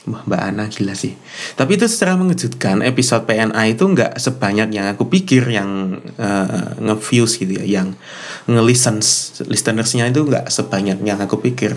Wah, 0.06 0.22
Mbak 0.22 0.38
Ana 0.38 0.70
gila 0.70 0.94
sih. 0.94 1.18
Tapi 1.58 1.74
itu 1.74 1.90
secara 1.90 2.14
mengejutkan 2.14 2.78
episode 2.86 3.26
PNA 3.26 3.74
itu 3.74 3.90
nggak 3.90 4.22
sebanyak 4.22 4.70
yang 4.70 4.86
aku 4.86 5.10
pikir 5.10 5.42
yang 5.50 5.98
uh, 6.14 6.78
nge-views 6.78 7.42
gitu 7.42 7.58
ya, 7.58 7.66
yang 7.66 7.98
nge-listens 8.46 9.34
listenersnya 9.50 10.06
itu 10.06 10.22
nggak 10.22 10.46
sebanyak 10.46 11.02
yang 11.02 11.18
aku 11.18 11.42
pikir. 11.42 11.74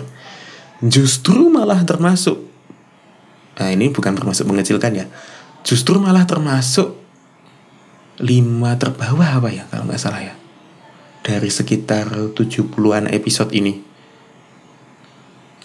Justru 0.78 1.50
malah 1.50 1.82
termasuk, 1.82 2.38
nah 3.58 3.66
ini 3.66 3.90
bukan 3.90 4.14
termasuk 4.14 4.46
mengecilkan 4.46 4.94
ya, 4.94 5.06
justru 5.66 5.98
malah 5.98 6.22
termasuk 6.22 6.94
lima 8.22 8.78
terbawah 8.78 9.42
apa 9.42 9.50
ya 9.50 9.66
kalau 9.74 9.90
nggak 9.90 9.98
salah 9.98 10.22
ya. 10.22 10.34
Dari 11.26 11.50
sekitar 11.50 12.30
70-an 12.30 13.10
episode 13.10 13.50
ini. 13.58 13.90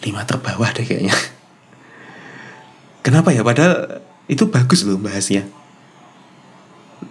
lima 0.04 0.22
terbawah 0.26 0.70
deh 0.74 0.86
kayaknya. 0.86 1.14
Kenapa 3.06 3.30
ya? 3.30 3.46
Padahal 3.46 4.02
itu 4.26 4.50
bagus 4.50 4.82
loh 4.82 4.98
bahasnya. 4.98 5.46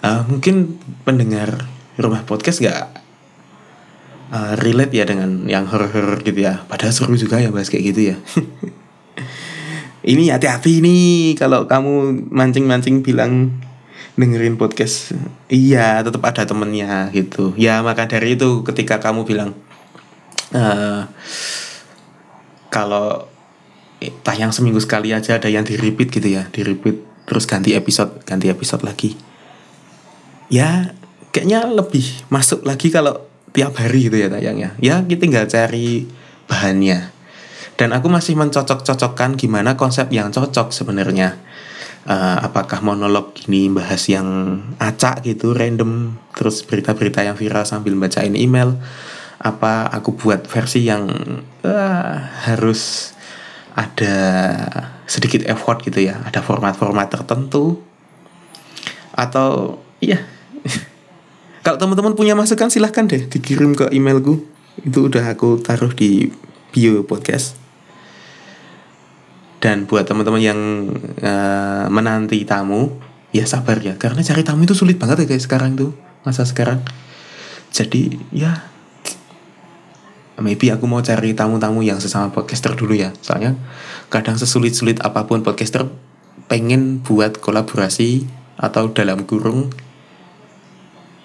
Uh, 0.02 0.26
mungkin 0.26 0.82
pendengar 1.06 1.70
rumah 1.94 2.26
podcast 2.26 2.58
gak 2.58 2.98
uh, 4.34 4.58
relate 4.58 4.90
ya 4.90 5.06
dengan 5.06 5.46
yang 5.46 5.70
horror 5.70 6.18
gitu 6.26 6.34
ya. 6.34 6.66
Padahal 6.66 6.90
seru 6.90 7.14
juga 7.14 7.38
ya 7.38 7.54
bahas 7.54 7.70
kayak 7.70 7.94
gitu 7.94 8.00
ya. 8.10 8.16
ini 10.10 10.34
hati-hati 10.34 10.82
nih 10.82 11.38
kalau 11.38 11.70
kamu 11.70 12.26
mancing-mancing 12.26 13.06
bilang 13.06 13.54
dengerin 14.18 14.58
podcast. 14.58 15.14
Iya, 15.46 16.02
tetap 16.02 16.26
ada 16.26 16.42
temennya 16.42 17.14
gitu. 17.14 17.54
Ya 17.54 17.86
maka 17.86 18.10
dari 18.10 18.34
itu 18.34 18.66
ketika 18.66 18.98
kamu 18.98 19.22
bilang 19.22 19.54
uh, 20.50 21.06
kalau 22.66 23.30
tayang 24.26 24.50
seminggu 24.50 24.82
sekali 24.82 25.14
aja 25.14 25.38
ada 25.38 25.48
yang 25.48 25.62
di 25.62 25.78
repeat 25.78 26.10
gitu 26.10 26.28
ya 26.28 26.48
di 26.50 26.60
repeat 26.66 27.00
terus 27.24 27.48
ganti 27.48 27.72
episode 27.72 28.20
ganti 28.28 28.50
episode 28.50 28.84
lagi. 28.84 29.16
Ya 30.52 30.92
kayaknya 31.32 31.64
lebih 31.70 32.04
masuk 32.28 32.62
lagi 32.66 32.92
kalau 32.92 33.24
tiap 33.54 33.78
hari 33.78 34.10
gitu 34.10 34.16
ya 34.18 34.28
tayangnya. 34.28 34.74
Ya 34.82 35.00
kita 35.00 35.20
tinggal 35.24 35.44
cari 35.46 36.10
bahannya. 36.50 37.14
Dan 37.74 37.90
aku 37.90 38.06
masih 38.06 38.38
mencocok-cocokkan 38.38 39.34
gimana 39.34 39.74
konsep 39.74 40.06
yang 40.14 40.30
cocok 40.30 40.70
sebenarnya. 40.70 41.38
Uh, 42.04 42.36
apakah 42.44 42.84
monolog 42.84 43.32
ini 43.48 43.72
bahas 43.72 44.04
yang 44.12 44.60
acak 44.76 45.24
gitu 45.24 45.56
random 45.56 46.20
terus 46.36 46.60
berita-berita 46.60 47.24
yang 47.24 47.32
viral 47.32 47.64
sambil 47.64 47.96
bacain 47.96 48.36
email 48.36 48.76
apa 49.40 49.88
aku 49.88 50.12
buat 50.12 50.44
versi 50.44 50.84
yang 50.84 51.08
uh, 51.64 52.14
harus 52.44 53.12
ada 53.74 54.16
sedikit 55.10 55.42
effort 55.50 55.82
gitu 55.82 55.98
ya. 56.06 56.22
Ada 56.22 56.40
format-format 56.40 57.10
tertentu. 57.10 57.82
Atau 59.14 59.78
iya. 59.98 60.22
Kalau 61.66 61.76
teman-teman 61.78 62.14
punya 62.14 62.38
masukan 62.38 62.70
silahkan 62.70 63.04
deh 63.04 63.26
dikirim 63.26 63.74
ke 63.74 63.90
emailku. 63.90 64.46
Itu 64.82 65.10
udah 65.10 65.34
aku 65.34 65.58
taruh 65.62 65.90
di 65.90 66.30
bio 66.70 67.02
podcast. 67.02 67.58
Dan 69.58 69.90
buat 69.90 70.04
teman-teman 70.04 70.42
yang 70.42 70.60
uh, 71.24 71.86
menanti 71.90 72.46
tamu 72.46 72.94
ya 73.34 73.46
sabar 73.46 73.82
ya. 73.82 73.98
Karena 73.98 74.22
cari 74.22 74.46
tamu 74.46 74.66
itu 74.66 74.76
sulit 74.76 75.00
banget 75.00 75.26
ya 75.26 75.34
guys 75.34 75.46
sekarang 75.50 75.74
tuh 75.74 75.90
masa 76.22 76.46
sekarang. 76.46 76.84
Jadi 77.74 78.22
ya 78.30 78.73
maybe 80.42 80.70
aku 80.74 80.90
mau 80.90 80.98
cari 80.98 81.36
tamu-tamu 81.36 81.86
yang 81.86 82.02
sesama 82.02 82.34
podcaster 82.34 82.74
dulu 82.74 82.94
ya 82.98 83.14
soalnya 83.22 83.54
kadang 84.10 84.34
sesulit-sulit 84.34 84.98
apa 85.02 85.26
pun 85.30 85.46
podcaster 85.46 85.86
pengen 86.50 87.00
buat 87.02 87.38
kolaborasi 87.38 88.26
atau 88.58 88.90
dalam 88.90 89.26
kurung 89.26 89.70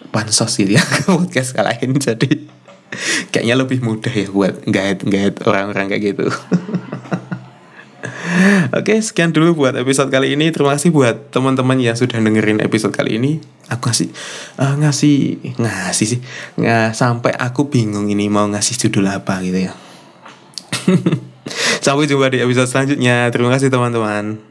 pansos 0.09 0.57
gitu 0.57 0.77
ya 0.77 0.83
podcast 1.09 1.53
kalahin 1.53 1.97
jadi 1.97 2.49
kayaknya 3.29 3.55
lebih 3.57 3.85
mudah 3.85 4.13
ya 4.13 4.29
buat 4.29 4.65
guide 4.65 5.05
guide 5.05 5.37
orang-orang 5.45 5.93
kayak 5.93 6.03
gitu 6.13 6.27
Oke, 8.69 9.01
sekian 9.01 9.33
dulu 9.33 9.65
buat 9.65 9.73
episode 9.75 10.13
kali 10.13 10.37
ini. 10.37 10.53
Terima 10.53 10.77
kasih 10.77 10.93
buat 10.93 11.33
teman-teman 11.33 11.75
yang 11.81 11.97
sudah 11.97 12.21
dengerin 12.21 12.61
episode 12.61 12.93
kali 12.93 13.17
ini. 13.17 13.41
Aku 13.69 13.89
ngasih 13.89 14.09
uh, 14.57 14.75
ngasih 14.81 15.15
ngasih 15.61 16.07
sih 16.17 16.19
nggak 16.57 16.97
sampai 16.97 17.37
aku 17.37 17.69
bingung 17.69 18.09
ini 18.09 18.25
mau 18.25 18.49
ngasih 18.49 18.75
judul 18.81 19.05
apa 19.09 19.39
gitu 19.45 19.69
ya. 19.69 19.73
Sampai 21.85 22.05
jumpa 22.05 22.29
di 22.29 22.41
episode 22.41 22.69
selanjutnya. 22.69 23.29
Terima 23.33 23.49
kasih 23.49 23.73
teman-teman. 23.73 24.48